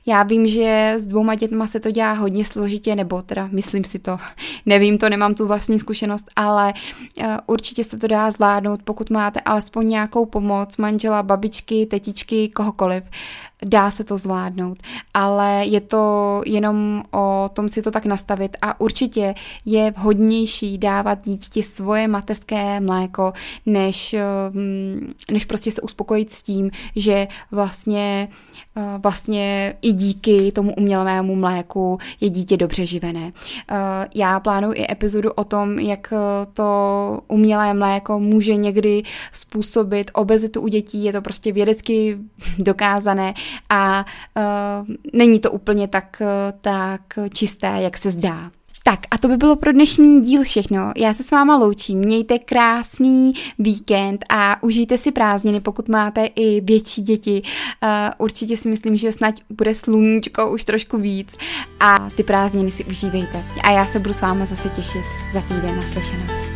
Já 0.06 0.22
vím, 0.22 0.48
že 0.48 0.94
s 0.96 1.06
dvouma 1.06 1.34
dětma 1.34 1.66
se 1.66 1.80
to 1.80 1.90
dělá 1.90 2.12
hodně 2.12 2.44
složitě, 2.44 2.96
nebo 2.96 3.22
teda 3.22 3.48
myslím 3.52 3.84
si 3.84 3.98
to, 3.98 4.16
nevím 4.66 4.98
to, 4.98 5.08
nemám 5.08 5.34
tu 5.34 5.46
vlastní 5.46 5.78
zkušenost, 5.78 6.30
ale 6.36 6.74
uh, 7.20 7.26
určitě 7.46 7.84
se 7.84 7.98
to 7.98 8.06
dá 8.06 8.30
zvládnout, 8.30 8.82
pokud 8.82 9.10
máte 9.10 9.40
alespoň 9.54 9.86
nějakou 9.86 10.26
pomoc 10.26 10.76
manžela, 10.76 11.22
babičky, 11.22 11.86
tetičky, 11.86 12.48
kohokoliv 12.48 13.04
dá 13.64 13.90
se 13.90 14.04
to 14.04 14.18
zvládnout, 14.18 14.78
ale 15.14 15.66
je 15.66 15.80
to 15.80 16.42
jenom 16.46 17.02
o 17.10 17.50
tom 17.52 17.68
si 17.68 17.82
to 17.82 17.90
tak 17.90 18.06
nastavit 18.06 18.56
a 18.62 18.80
určitě 18.80 19.34
je 19.64 19.90
vhodnější 19.90 20.78
dávat 20.78 21.18
dítěti 21.24 21.62
svoje 21.62 22.08
mateřské 22.08 22.80
mléko, 22.80 23.32
než, 23.66 24.14
mm, 24.50 25.12
než 25.30 25.44
prostě 25.44 25.70
se 25.70 25.80
uspokojit 25.80 26.32
s 26.32 26.42
tím, 26.42 26.70
že 26.96 27.28
vlastně 27.50 28.28
vlastně 29.02 29.74
i 29.82 29.92
díky 29.92 30.52
tomu 30.52 30.74
umělému 30.74 31.36
mléku 31.36 31.98
je 32.20 32.30
dítě 32.30 32.56
dobře 32.56 32.86
živené. 32.86 33.32
Já 34.14 34.40
plánuji 34.40 34.72
i 34.72 34.92
epizodu 34.92 35.32
o 35.32 35.44
tom, 35.44 35.78
jak 35.78 36.12
to 36.52 37.20
umělé 37.28 37.74
mléko 37.74 38.20
může 38.20 38.56
někdy 38.56 39.02
způsobit 39.32 40.10
obezitu 40.14 40.60
u 40.60 40.68
dětí, 40.68 41.04
je 41.04 41.12
to 41.12 41.22
prostě 41.22 41.52
vědecky 41.52 42.18
dokázané 42.58 43.34
a 43.70 44.04
není 45.12 45.40
to 45.40 45.50
úplně 45.50 45.88
tak, 45.88 46.22
tak 46.60 47.00
čisté, 47.32 47.76
jak 47.80 47.96
se 47.96 48.10
zdá. 48.10 48.50
Tak 48.86 49.00
a 49.10 49.18
to 49.18 49.28
by 49.28 49.36
bylo 49.36 49.56
pro 49.56 49.72
dnešní 49.72 50.20
díl 50.20 50.42
všechno. 50.42 50.92
Já 50.96 51.14
se 51.14 51.22
s 51.22 51.30
váma 51.30 51.56
loučím. 51.56 51.98
Mějte 51.98 52.38
krásný 52.38 53.32
víkend 53.58 54.24
a 54.30 54.62
užijte 54.62 54.98
si 54.98 55.12
prázdniny, 55.12 55.60
pokud 55.60 55.88
máte 55.88 56.24
i 56.24 56.60
větší 56.60 57.02
děti. 57.02 57.42
Uh, 57.82 57.88
určitě 58.18 58.56
si 58.56 58.68
myslím, 58.68 58.96
že 58.96 59.12
snad 59.12 59.34
bude 59.50 59.74
sluníčko 59.74 60.52
už 60.52 60.64
trošku 60.64 60.98
víc 60.98 61.36
a 61.80 62.10
ty 62.16 62.22
prázdniny 62.22 62.70
si 62.70 62.84
užívejte. 62.84 63.44
A 63.62 63.70
já 63.70 63.84
se 63.84 63.98
budu 63.98 64.14
s 64.14 64.20
váma 64.20 64.44
zase 64.44 64.68
těšit 64.68 65.02
za 65.32 65.40
týden 65.40 65.76
naslyšenou. 65.76 66.53